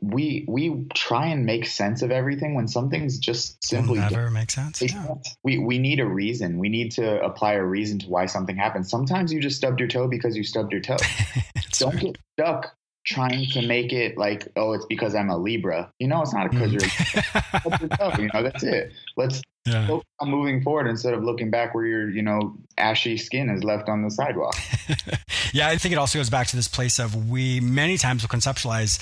we 0.00 0.44
we 0.48 0.86
try 0.94 1.26
and 1.26 1.46
make 1.46 1.66
sense 1.66 2.02
of 2.02 2.10
everything 2.10 2.54
when 2.54 2.68
something's 2.68 3.18
just 3.18 3.64
simply 3.64 3.98
Will 3.98 4.10
never 4.10 4.30
make 4.30 4.50
sense. 4.50 4.82
Yeah. 4.82 5.14
We 5.42 5.58
we 5.58 5.78
need 5.78 6.00
a 6.00 6.06
reason. 6.06 6.58
We 6.58 6.68
need 6.68 6.92
to 6.92 7.22
apply 7.22 7.54
a 7.54 7.64
reason 7.64 7.98
to 8.00 8.08
why 8.08 8.26
something 8.26 8.56
happened. 8.56 8.86
Sometimes 8.86 9.32
you 9.32 9.40
just 9.40 9.56
stubbed 9.56 9.80
your 9.80 9.88
toe 9.88 10.08
because 10.08 10.36
you 10.36 10.44
stubbed 10.44 10.72
your 10.72 10.80
toe. 10.80 10.96
Don't 11.78 11.98
get 11.98 12.18
stuck 12.38 12.76
trying 13.04 13.46
to 13.50 13.62
make 13.66 13.92
it 13.92 14.16
like, 14.16 14.48
oh, 14.56 14.72
it's 14.72 14.86
because 14.86 15.14
I'm 15.14 15.28
a 15.28 15.36
Libra. 15.36 15.92
You 15.98 16.08
know, 16.08 16.22
it's 16.22 16.32
not 16.32 16.50
because 16.50 16.72
mm. 16.72 16.80
you're. 16.80 18.20
you 18.22 18.30
know, 18.32 18.42
that's 18.42 18.62
it. 18.62 18.92
Let's 19.16 19.42
yeah. 19.66 19.86
focus 19.86 20.08
on 20.20 20.30
moving 20.30 20.62
forward 20.62 20.86
instead 20.86 21.12
of 21.12 21.22
looking 21.22 21.50
back 21.50 21.74
where 21.74 21.84
your, 21.84 22.08
you 22.08 22.22
know, 22.22 22.56
ashy 22.78 23.16
skin 23.16 23.50
is 23.50 23.62
left 23.62 23.88
on 23.88 24.02
the 24.02 24.10
sidewalk. 24.10 24.56
yeah, 25.52 25.68
I 25.68 25.76
think 25.76 25.92
it 25.92 25.98
also 25.98 26.18
goes 26.18 26.30
back 26.30 26.46
to 26.48 26.56
this 26.56 26.68
place 26.68 26.98
of 26.98 27.28
we 27.28 27.60
many 27.60 27.98
times 27.98 28.22
will 28.22 28.28
conceptualize 28.28 28.98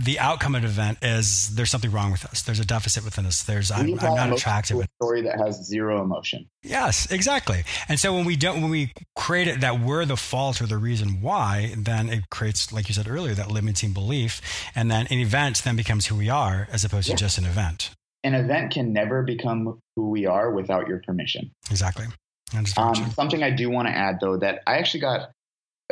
the 0.00 0.18
outcome 0.18 0.54
of 0.54 0.64
an 0.64 0.68
event 0.68 0.98
is 1.02 1.54
there's 1.54 1.70
something 1.70 1.90
wrong 1.90 2.12
with 2.12 2.24
us. 2.24 2.42
There's 2.42 2.60
a 2.60 2.64
deficit 2.64 3.04
within 3.04 3.26
us. 3.26 3.42
There's 3.42 3.70
I'm, 3.70 3.98
I'm 4.00 4.14
not 4.14 4.32
attractive. 4.32 4.78
A 4.78 4.88
story 5.02 5.22
that 5.22 5.38
has 5.38 5.64
zero 5.66 6.02
emotion. 6.02 6.48
Yes, 6.62 7.10
exactly. 7.10 7.64
And 7.88 8.00
so 8.00 8.14
when 8.14 8.24
we 8.24 8.36
don't, 8.36 8.62
when 8.62 8.70
we 8.70 8.92
create 9.14 9.48
it 9.48 9.60
that 9.60 9.80
we're 9.80 10.04
the 10.04 10.16
fault 10.16 10.62
or 10.62 10.66
the 10.66 10.78
reason 10.78 11.20
why, 11.20 11.74
then 11.76 12.08
it 12.08 12.30
creates, 12.30 12.72
like 12.72 12.88
you 12.88 12.94
said 12.94 13.06
earlier, 13.06 13.34
that 13.34 13.50
limiting 13.50 13.92
belief, 13.92 14.40
and 14.74 14.90
then 14.90 15.06
an 15.10 15.18
event 15.18 15.62
then 15.62 15.76
becomes 15.76 16.06
who 16.06 16.16
we 16.16 16.30
are 16.30 16.68
as 16.72 16.84
opposed 16.84 17.08
yeah. 17.08 17.16
to 17.16 17.20
just 17.24 17.36
an 17.36 17.44
event. 17.44 17.90
An 18.24 18.34
event 18.34 18.72
can 18.72 18.92
never 18.92 19.22
become 19.22 19.80
who 19.96 20.08
we 20.08 20.26
are 20.26 20.52
without 20.52 20.88
your 20.88 21.02
permission. 21.04 21.50
Exactly. 21.70 22.06
Um, 22.76 22.94
something 23.14 23.42
I 23.42 23.50
do 23.50 23.70
want 23.70 23.88
to 23.88 23.94
add 23.94 24.18
though 24.20 24.36
that 24.36 24.62
I 24.66 24.76
actually 24.76 25.00
got 25.00 25.30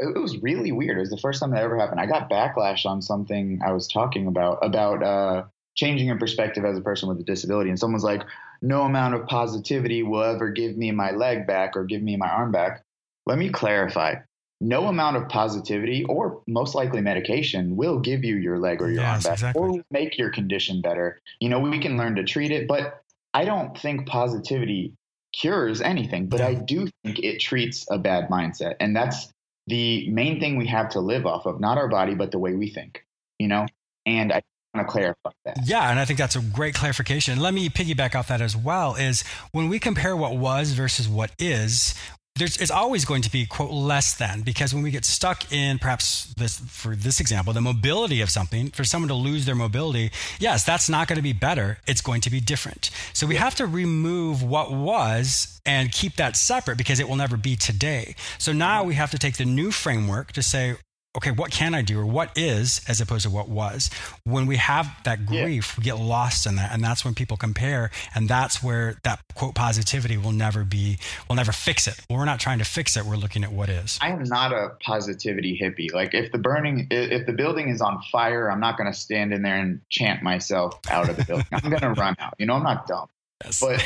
it 0.01 0.19
was 0.19 0.39
really 0.39 0.73
weird. 0.73 0.97
It 0.97 1.01
was 1.01 1.11
the 1.11 1.19
first 1.19 1.41
time 1.41 1.51
that 1.51 1.63
ever 1.63 1.79
happened. 1.79 2.01
I 2.01 2.07
got 2.07 2.31
backlash 2.31 2.87
on 2.87 3.03
something 3.03 3.61
I 3.65 3.73
was 3.73 3.87
talking 3.87 4.27
about 4.27 4.59
about 4.63 5.03
uh, 5.03 5.45
changing 5.75 6.07
your 6.07 6.19
perspective 6.19 6.65
as 6.65 6.77
a 6.77 6.81
person 6.81 7.09
with 7.09 7.21
a 7.21 7.25
disability, 7.25 7.71
and 7.71 7.79
someone's 7.79 8.05
like, 8.05 8.23
"No 8.63 8.83
amount 8.83 9.15
of 9.15 9.27
positivity 9.27 10.03
will 10.03 10.23
ever 10.23 10.51
give 10.51 10.77
me 10.77 10.91
my 10.91 11.11
leg 11.11 11.47
back 11.47 11.77
or 11.77 11.85
give 11.85 12.03
me 12.03 12.17
my 12.17 12.29
arm 12.29 12.53
back." 12.53 12.83
Let 13.27 13.39
me 13.39 13.51
clarify. 13.51 14.17
No 14.63 14.89
amount 14.89 15.17
of 15.17 15.29
positivity 15.29 16.05
or 16.05 16.43
most 16.47 16.75
likely 16.75 17.01
medication 17.01 17.77
will 17.77 17.99
give 17.99 18.25
you 18.25 18.37
your 18.37 18.59
leg 18.59 18.83
or 18.83 18.91
your 18.91 19.03
yes, 19.03 19.25
arm 19.25 19.31
back 19.31 19.33
exactly. 19.33 19.63
or 19.63 19.85
make 19.91 20.19
your 20.19 20.31
condition 20.31 20.83
better. 20.83 21.19
You 21.41 21.49
know, 21.49 21.61
we 21.61 21.79
can 21.79 21.97
learn 21.97 22.17
to 22.17 22.25
treat 22.25 22.51
it, 22.51 22.69
but 22.69 23.03
I 23.33 23.45
don't 23.45 23.79
think 23.79 24.07
positivity 24.07 24.93
cures 25.33 25.81
anything, 25.81 26.27
but 26.27 26.41
I 26.41 26.55
do 26.55 26.89
think 27.05 27.21
it 27.21 27.39
treats 27.39 27.87
a 27.91 27.99
bad 27.99 28.29
mindset. 28.29 28.75
And 28.81 28.95
that's 28.95 29.33
the 29.71 30.11
main 30.11 30.41
thing 30.41 30.57
we 30.57 30.67
have 30.67 30.91
to 30.91 31.01
live 31.01 31.25
off 31.25 31.47
of, 31.47 31.61
not 31.61 31.79
our 31.79 31.89
body, 31.89 32.15
but 32.15 32.31
the 32.33 32.39
way 32.39 32.55
we 32.55 32.69
think, 32.69 33.05
you 33.39 33.49
know? 33.49 33.67
And 34.05 34.33
I 34.33 34.43
want 34.75 34.87
to 34.87 34.93
clarify 34.93 35.31
that. 35.45 35.61
Yeah, 35.65 35.91
and 35.91 35.99
I 35.99 36.05
think 36.05 36.19
that's 36.19 36.37
a 36.37 36.41
great 36.41 36.75
clarification. 36.75 37.41
Let 37.41 37.55
me 37.55 37.69
piggyback 37.69 38.15
off 38.15 38.29
that 38.29 38.41
as 38.41 38.57
well 38.57 38.97
is 38.97 39.25
when 39.53 39.69
we 39.69 39.79
compare 39.79 40.17
what 40.17 40.37
was 40.37 40.73
versus 40.73 41.09
what 41.09 41.31
is, 41.39 41.95
there's 42.41 42.57
it's 42.57 42.71
always 42.71 43.05
going 43.05 43.23
to 43.23 43.31
be 43.31 43.47
quote 43.47 43.71
less 43.71 44.15
than 44.15 44.41
because 44.41 44.75
when 44.75 44.83
we 44.83 44.91
get 44.91 45.05
stuck 45.05 45.53
in 45.53 45.79
perhaps 45.79 46.35
this 46.35 46.59
for 46.59 46.97
this 46.97 47.21
example 47.21 47.53
the 47.53 47.61
mobility 47.61 48.21
of 48.21 48.31
something 48.31 48.71
for 48.71 48.85
someone 48.85 49.09
to 49.09 49.15
lose 49.15 49.47
their 49.47 49.55
mobility 49.55 50.11
yes 50.41 50.65
that's 50.65 50.89
not 50.89 51.07
going 51.07 51.17
to 51.17 51.23
be 51.23 51.33
better 51.33 51.79
it's 51.87 52.01
going 52.01 52.21
to 52.23 52.31
be 52.31 52.41
different. 52.41 52.91
So 53.13 53.27
we 53.27 53.37
have 53.37 53.55
to 53.57 53.67
remove 53.67 54.43
what 54.43 54.73
was 54.73 55.61
and 55.67 55.93
keep 55.93 56.17
that 56.17 56.37
separate 56.37 56.79
because 56.79 57.01
it 57.01 57.09
will 57.09 57.17
never 57.17 57.37
be 57.37 57.57
today. 57.57 58.15
So 58.39 58.53
now 58.53 58.83
we 58.85 58.95
have 58.95 59.11
to 59.11 59.19
take 59.19 59.37
the 59.37 59.45
new 59.45 59.71
framework 59.71 60.33
to 60.33 60.43
say 60.43 60.77
okay, 61.17 61.33
what 61.33 61.51
can 61.51 61.75
I 61.75 61.83
do 61.83 61.99
or 61.99 62.07
what 62.07 62.37
is 62.37 62.81
as 62.89 63.01
opposed 63.01 63.25
to 63.25 63.31
what 63.31 63.49
was. 63.49 63.91
When 64.25 64.47
we 64.47 64.57
have 64.57 64.89
that 65.05 65.27
grief, 65.27 65.75
yeah. 65.75 65.81
we 65.81 65.85
get 65.85 65.99
lost 65.99 66.47
in 66.47 66.57
that. 66.57 66.73
And 66.73 66.83
that's 66.83 67.05
when 67.05 67.15
people 67.15 67.37
compare. 67.37 67.91
And 68.15 68.29
that's 68.29 68.63
where 68.63 68.97
that 69.03 69.21
quote 69.35 69.55
positivity 69.55 70.17
will 70.17 70.33
never 70.33 70.65
be, 70.65 70.99
will 71.29 71.37
never 71.37 71.53
fix 71.53 71.89
it. 71.89 72.01
Well, 72.09 72.19
we're 72.19 72.27
not 72.27 72.39
trying 72.39 72.59
to 72.59 72.65
fix 72.65 72.97
it. 72.97 73.05
We're 73.05 73.17
looking 73.17 73.43
at 73.43 73.53
what 73.53 73.69
is. 73.69 73.99
I 74.01 74.11
am 74.11 74.23
not 74.25 74.53
a 74.53 74.73
positivity 74.85 75.59
hippie. 75.61 75.93
Like 75.93 76.15
if 76.15 76.31
the 76.31 76.39
burning, 76.39 76.87
if 76.91 77.27
the 77.27 77.33
building 77.33 77.69
is 77.69 77.81
on 77.81 78.01
fire, 78.13 78.51
I'm 78.51 78.61
not 78.61 78.77
going 78.77 78.91
to 78.91 78.99
stand 78.99 79.33
in 79.33 79.43
there 79.43 79.57
and 79.57 79.81
chant 79.89 80.23
myself 80.23 80.79
out 80.89 81.09
of 81.09 81.17
the 81.17 81.25
building. 81.25 81.47
I'm 81.53 81.71
going 81.71 81.81
to 81.95 82.01
run 82.01 82.15
out. 82.21 82.35
You 82.39 82.47
know, 82.47 82.55
I'm 82.55 82.63
not 82.63 82.87
dumb. 82.87 83.09
Yes. 83.45 83.61
But 83.61 83.85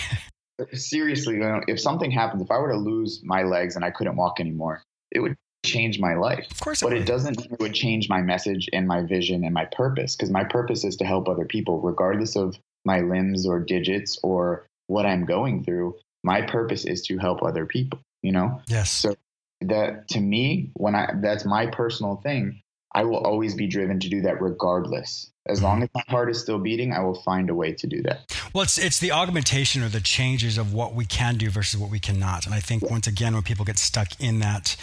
seriously, 0.74 1.34
you 1.34 1.40
know, 1.40 1.62
if 1.68 1.80
something 1.80 2.10
happens, 2.10 2.42
if 2.42 2.50
I 2.50 2.58
were 2.58 2.72
to 2.72 2.78
lose 2.78 3.22
my 3.24 3.44
legs 3.44 3.76
and 3.76 3.84
I 3.84 3.90
couldn't 3.90 4.16
walk 4.16 4.40
anymore, 4.40 4.82
it 5.10 5.20
would 5.20 5.36
change 5.64 5.98
my 5.98 6.14
life. 6.14 6.46
Of 6.50 6.60
course, 6.60 6.82
but 6.82 6.92
it 6.92 7.06
doesn't 7.06 7.40
it 7.40 7.58
would 7.58 7.74
change 7.74 8.08
my 8.08 8.22
message 8.22 8.68
and 8.72 8.86
my 8.86 9.02
vision 9.02 9.44
and 9.44 9.54
my 9.54 9.64
purpose 9.66 10.16
because 10.16 10.30
my 10.30 10.44
purpose 10.44 10.84
is 10.84 10.96
to 10.96 11.04
help 11.04 11.28
other 11.28 11.44
people, 11.44 11.80
regardless 11.80 12.36
of 12.36 12.56
my 12.84 13.00
limbs 13.00 13.46
or 13.46 13.60
digits 13.60 14.18
or 14.22 14.66
what 14.86 15.06
I'm 15.06 15.24
going 15.24 15.64
through. 15.64 15.96
My 16.22 16.42
purpose 16.42 16.84
is 16.84 17.02
to 17.02 17.18
help 17.18 17.42
other 17.42 17.66
people. 17.66 17.98
You 18.22 18.32
know. 18.32 18.60
Yes. 18.68 18.90
So 18.90 19.14
that 19.62 20.08
to 20.08 20.20
me, 20.20 20.70
when 20.74 20.94
I 20.94 21.14
that's 21.20 21.44
my 21.44 21.66
personal 21.66 22.16
thing, 22.16 22.60
I 22.94 23.04
will 23.04 23.18
always 23.18 23.54
be 23.54 23.66
driven 23.66 23.98
to 24.00 24.08
do 24.08 24.20
that 24.22 24.40
regardless. 24.40 25.30
As 25.46 25.62
long 25.62 25.82
as 25.82 25.90
my 25.94 26.02
heart 26.08 26.30
is 26.30 26.40
still 26.40 26.58
beating, 26.58 26.94
I 26.94 27.00
will 27.00 27.20
find 27.20 27.50
a 27.50 27.54
way 27.54 27.72
to 27.72 27.86
do 27.86 28.00
that. 28.02 28.34
Well, 28.54 28.62
it's 28.62 28.78
it's 28.78 28.98
the 28.98 29.12
augmentation 29.12 29.82
or 29.82 29.90
the 29.90 30.00
changes 30.00 30.56
of 30.56 30.72
what 30.72 30.94
we 30.94 31.04
can 31.04 31.36
do 31.36 31.50
versus 31.50 31.78
what 31.78 31.90
we 31.90 31.98
cannot. 31.98 32.46
And 32.46 32.54
I 32.54 32.60
think 32.60 32.88
once 32.88 33.06
again, 33.06 33.34
when 33.34 33.42
people 33.42 33.66
get 33.66 33.78
stuck 33.78 34.18
in 34.18 34.38
that, 34.38 34.74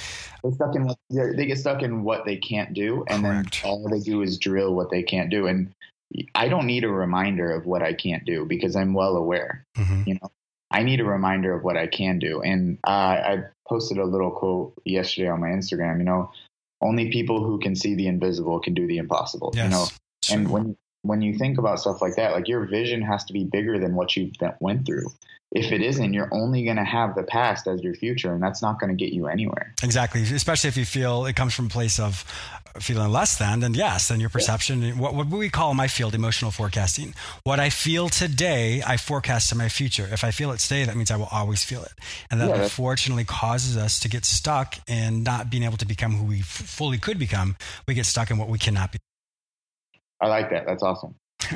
they 0.44 0.52
stuck 0.52 0.76
in 0.76 0.86
what 0.86 0.98
they 1.10 1.46
get 1.48 1.58
stuck 1.58 1.82
in 1.82 2.04
what 2.04 2.26
they 2.26 2.38
can't 2.38 2.74
do, 2.74 3.04
and 3.08 3.24
Correct. 3.24 3.64
then 3.64 3.72
all 3.72 3.90
they 3.90 4.00
do 4.00 4.22
is 4.22 4.38
drill 4.38 4.76
what 4.76 4.92
they 4.92 5.02
can't 5.02 5.32
do. 5.32 5.48
And 5.48 5.74
I 6.36 6.48
don't 6.48 6.68
need 6.68 6.84
a 6.84 6.90
reminder 6.90 7.52
of 7.52 7.66
what 7.66 7.82
I 7.82 7.94
can't 7.94 8.26
do 8.26 8.46
because 8.46 8.76
I'm 8.76 8.94
well 8.94 9.16
aware. 9.16 9.66
Mm-hmm. 9.78 10.04
You 10.06 10.14
know, 10.22 10.32
I 10.70 10.84
need 10.84 11.00
a 11.00 11.06
reminder 11.06 11.54
of 11.54 11.64
what 11.64 11.78
I 11.78 11.88
can 11.88 12.20
do. 12.20 12.42
And 12.42 12.78
uh, 12.86 12.92
I 12.92 13.44
posted 13.68 13.98
a 13.98 14.06
little 14.06 14.32
quote 14.32 14.74
yesterday 14.86 15.30
on 15.30 15.40
my 15.40 15.50
Instagram. 15.50 15.98
You 15.98 16.06
know, 16.06 16.32
only 16.82 17.12
people 17.12 17.44
who 17.44 17.60
can 17.60 17.76
see 17.76 17.96
the 17.96 18.08
invisible 18.08 18.60
can 18.60 18.74
do 18.74 18.88
the 18.88 18.98
impossible. 18.98 19.52
Yes. 19.56 19.64
You 19.66 19.70
know, 19.70 19.88
and 20.32 20.52
when 20.52 20.78
when 21.04 21.22
you 21.22 21.38
think 21.38 21.58
about 21.58 21.80
stuff 21.80 22.02
like 22.02 22.16
that, 22.16 22.32
like 22.32 22.48
your 22.48 22.66
vision 22.66 23.02
has 23.02 23.24
to 23.26 23.34
be 23.34 23.44
bigger 23.44 23.80
than 23.80 23.96
what 23.96 24.16
you 24.16 24.32
went 24.60 24.86
through. 24.86 25.08
If 25.54 25.74
it 25.74 25.82
isn't, 25.82 26.14
you're 26.14 26.30
only 26.32 26.64
going 26.64 26.78
to 26.78 26.84
have 26.86 27.14
the 27.14 27.24
past 27.24 27.68
as 27.68 27.84
your 27.84 27.94
future, 27.94 28.34
and 28.34 28.42
that's 28.42 28.62
not 28.62 28.80
going 28.80 28.96
to 28.96 28.96
get 28.96 29.12
you 29.14 29.28
anywhere. 29.28 29.74
Exactly, 29.84 30.22
especially 30.22 30.70
if 30.70 30.78
you 30.78 30.86
feel 30.86 31.26
it 31.26 31.36
comes 31.36 31.54
from 31.54 31.66
a 31.66 31.70
place 31.70 32.00
of 32.00 32.24
feeling 32.80 33.12
less 33.12 33.38
than, 33.38 33.60
then 33.60 33.74
yes, 33.74 34.08
then 34.08 34.22
your 34.22 34.30
perception, 34.30 34.82
yeah. 34.82 34.94
what, 34.94 35.14
what 35.14 35.28
we 35.28 35.50
call 35.50 35.72
in 35.72 35.78
my 35.78 35.90
field 35.90 36.16
emotional 36.16 36.52
forecasting. 36.52 37.14
What 37.44 37.60
I 37.60 37.70
feel 37.70 38.08
today, 38.08 38.82
I 38.86 38.96
forecast 38.96 39.50
to 39.50 39.56
my 39.56 39.68
future. 39.68 40.08
If 40.10 40.24
I 40.24 40.32
feel 40.32 40.52
it 40.52 40.60
today, 40.60 40.86
that 40.86 40.96
means 40.96 41.12
I 41.12 41.18
will 41.18 41.28
always 41.32 41.66
feel 41.66 41.84
it. 41.84 41.92
And 42.30 42.40
that 42.40 42.50
yeah, 42.50 42.64
unfortunately 42.64 43.26
causes 43.26 43.76
us 43.76 44.00
to 44.00 44.10
get 44.10 44.24
stuck 44.24 44.78
in 44.90 45.24
not 45.24 45.50
being 45.50 45.64
able 45.64 45.78
to 45.78 45.86
become 45.86 46.14
who 46.14 46.26
we 46.26 46.40
f- 46.40 46.46
fully 46.46 46.98
could 46.98 47.20
become. 47.20 47.58
We 47.88 47.94
get 47.94 48.06
stuck 48.06 48.32
in 48.32 48.38
what 48.38 48.48
we 48.48 48.58
cannot 48.58 48.94
be. 48.94 49.00
I 50.22 50.28
like 50.28 50.50
that. 50.52 50.66
That's 50.66 50.84
awesome. 50.84 51.16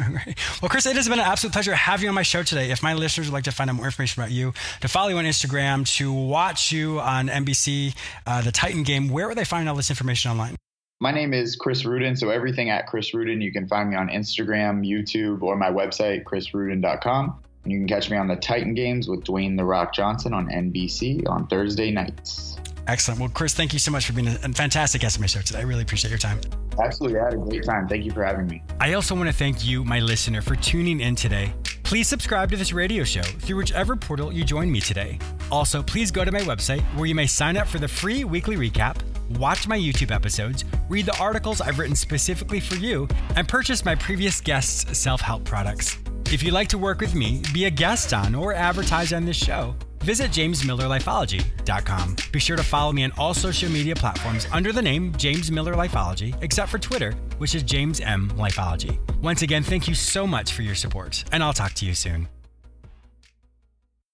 Well, 0.62 0.70
Chris, 0.70 0.86
it 0.86 0.96
has 0.96 1.08
been 1.08 1.20
an 1.20 1.26
absolute 1.26 1.54
pleasure 1.54 1.76
having 1.76 2.04
you 2.06 2.10
on 2.10 2.16
my 2.16 2.24
show 2.24 2.42
today. 2.42 2.72
If 2.72 2.82
my 2.82 2.94
listeners 2.94 3.28
would 3.28 3.34
like 3.34 3.44
to 3.44 3.52
find 3.52 3.70
out 3.70 3.76
more 3.76 3.86
information 3.86 4.22
about 4.22 4.32
you, 4.32 4.54
to 4.82 4.88
follow 4.88 5.10
you 5.10 5.18
on 5.18 5.26
Instagram, 5.26 5.86
to 5.98 6.12
watch 6.12 6.72
you 6.72 7.00
on 7.00 7.28
NBC, 7.28 7.96
uh, 8.26 8.42
the 8.42 8.52
Titan 8.52 8.84
game, 8.84 9.10
where 9.10 9.28
would 9.28 9.38
they 9.38 9.46
find 9.46 9.70
all 9.70 9.76
this 9.76 9.90
information 9.90 10.32
online? 10.32 10.56
My 11.02 11.12
name 11.12 11.34
is 11.34 11.56
Chris 11.56 11.84
Ruden, 11.84 12.18
so 12.18 12.30
everything 12.30 12.70
at 12.70 12.88
Chris 12.88 13.12
Ruden. 13.12 13.44
You 13.44 13.52
can 13.52 13.68
find 13.68 13.90
me 13.90 13.96
on 13.96 14.08
Instagram, 14.08 14.88
YouTube, 14.88 15.42
or 15.42 15.56
my 15.56 15.70
website, 15.70 16.24
chrisruden.com. 16.24 17.44
And 17.64 17.72
you 17.72 17.80
can 17.80 17.88
catch 17.88 18.10
me 18.10 18.18
on 18.18 18.28
the 18.28 18.38
Titan 18.38 18.74
games 18.74 19.08
with 19.08 19.24
Dwayne 19.24 19.58
The 19.58 19.66
Rock 19.66 19.94
Johnson 19.94 20.34
on 20.34 20.48
NBC 20.48 21.28
on 21.28 21.48
Thursday 21.48 21.92
nights. 21.92 22.58
Excellent. 22.88 23.20
Well, 23.20 23.30
Chris, 23.30 23.54
thank 23.54 23.74
you 23.74 23.80
so 23.80 23.92
much 23.92 24.06
for 24.06 24.14
being 24.14 24.28
a 24.28 24.32
fantastic 24.32 25.02
guest 25.02 25.18
on 25.18 25.22
my 25.22 25.28
show 25.28 25.42
today. 25.42 25.60
I 25.60 25.64
really 25.64 25.82
appreciate 25.82 26.12
your 26.12 26.20
time. 26.20 26.40
Absolutely. 26.80 27.20
I 27.20 27.26
had 27.26 27.34
a 27.34 27.38
great 27.38 27.64
time. 27.64 27.88
Thank 27.88 28.06
you 28.06 28.12
for 28.12 28.24
having 28.24 28.48
me. 28.48 28.64
I 28.80 28.94
also 28.94 29.16
want 29.16 29.28
to 29.28 29.34
thank 29.34 29.66
you, 29.66 29.84
my 29.84 30.00
listener, 30.00 30.42
for 30.42 30.56
tuning 30.56 31.00
in 31.00 31.16
today. 31.16 31.54
Please 31.84 32.08
subscribe 32.08 32.50
to 32.50 32.58
this 32.58 32.74
radio 32.74 33.04
show 33.04 33.22
through 33.22 33.58
whichever 33.58 33.96
portal 33.96 34.34
you 34.34 34.44
join 34.44 34.72
me 34.72 34.80
today. 34.80 35.20
Also, 35.52 35.84
please 35.84 36.12
go 36.12 36.26
to 36.26 36.32
my 36.32 36.42
website 36.42 36.82
where 36.96 37.06
you 37.06 37.16
may 37.16 37.28
sign 37.28 37.58
up 37.58 37.68
for 37.68 37.78
the 37.78 37.88
free 37.88 38.24
weekly 38.24 38.56
recap, 38.56 38.98
watch 39.38 39.68
my 39.68 39.78
YouTube 39.78 40.12
episodes, 40.12 40.66
read 40.90 41.06
the 41.06 41.18
articles 41.20 41.62
I've 41.62 41.78
written 41.78 41.96
specifically 41.96 42.60
for 42.60 42.76
you, 42.76 43.08
and 43.36 43.48
purchase 43.48 43.86
my 43.86 43.96
previous 43.96 44.42
guests' 44.42 44.98
self 44.98 45.22
help 45.22 45.44
products. 45.44 45.98
If 46.32 46.44
you'd 46.44 46.54
like 46.54 46.68
to 46.70 46.78
work 46.78 47.02
with 47.02 47.16
me, 47.16 47.42
be 47.54 47.66
a 47.66 47.70
guest 47.70 48.14
on, 48.14 48.36
or 48.36 48.54
advertise 48.54 49.14
on 49.14 49.26
this 49.26 49.38
show, 49.38 49.76
visit 50.00 50.32
jamesmillerlifeology.com. 50.32 52.16
Be 52.32 52.40
sure 52.40 52.58
to 52.58 52.64
follow 52.64 52.92
me 52.92 53.04
on 53.04 53.12
all 53.18 53.34
social 53.34 53.70
media 53.70 53.96
platforms 53.96 54.48
under 54.52 54.72
the 54.74 54.82
name 54.82 55.14
James 55.18 55.52
Miller 55.52 55.74
Lifeology, 55.76 56.36
except 56.42 56.70
for 56.70 56.80
Twitter, 56.80 57.12
which 57.38 57.56
is 57.56 57.64
James 57.64 58.02
M 58.02 58.30
Lifeology. 58.32 58.98
Once 59.22 59.44
again, 59.44 59.64
thank 59.64 59.88
you 59.88 59.94
so 59.94 60.26
much 60.28 60.52
for 60.54 60.64
your 60.64 60.76
support, 60.76 61.24
and 61.32 61.44
I'll 61.44 61.54
talk 61.54 61.74
to 61.74 61.86
you 61.86 61.94
soon. 61.94 62.28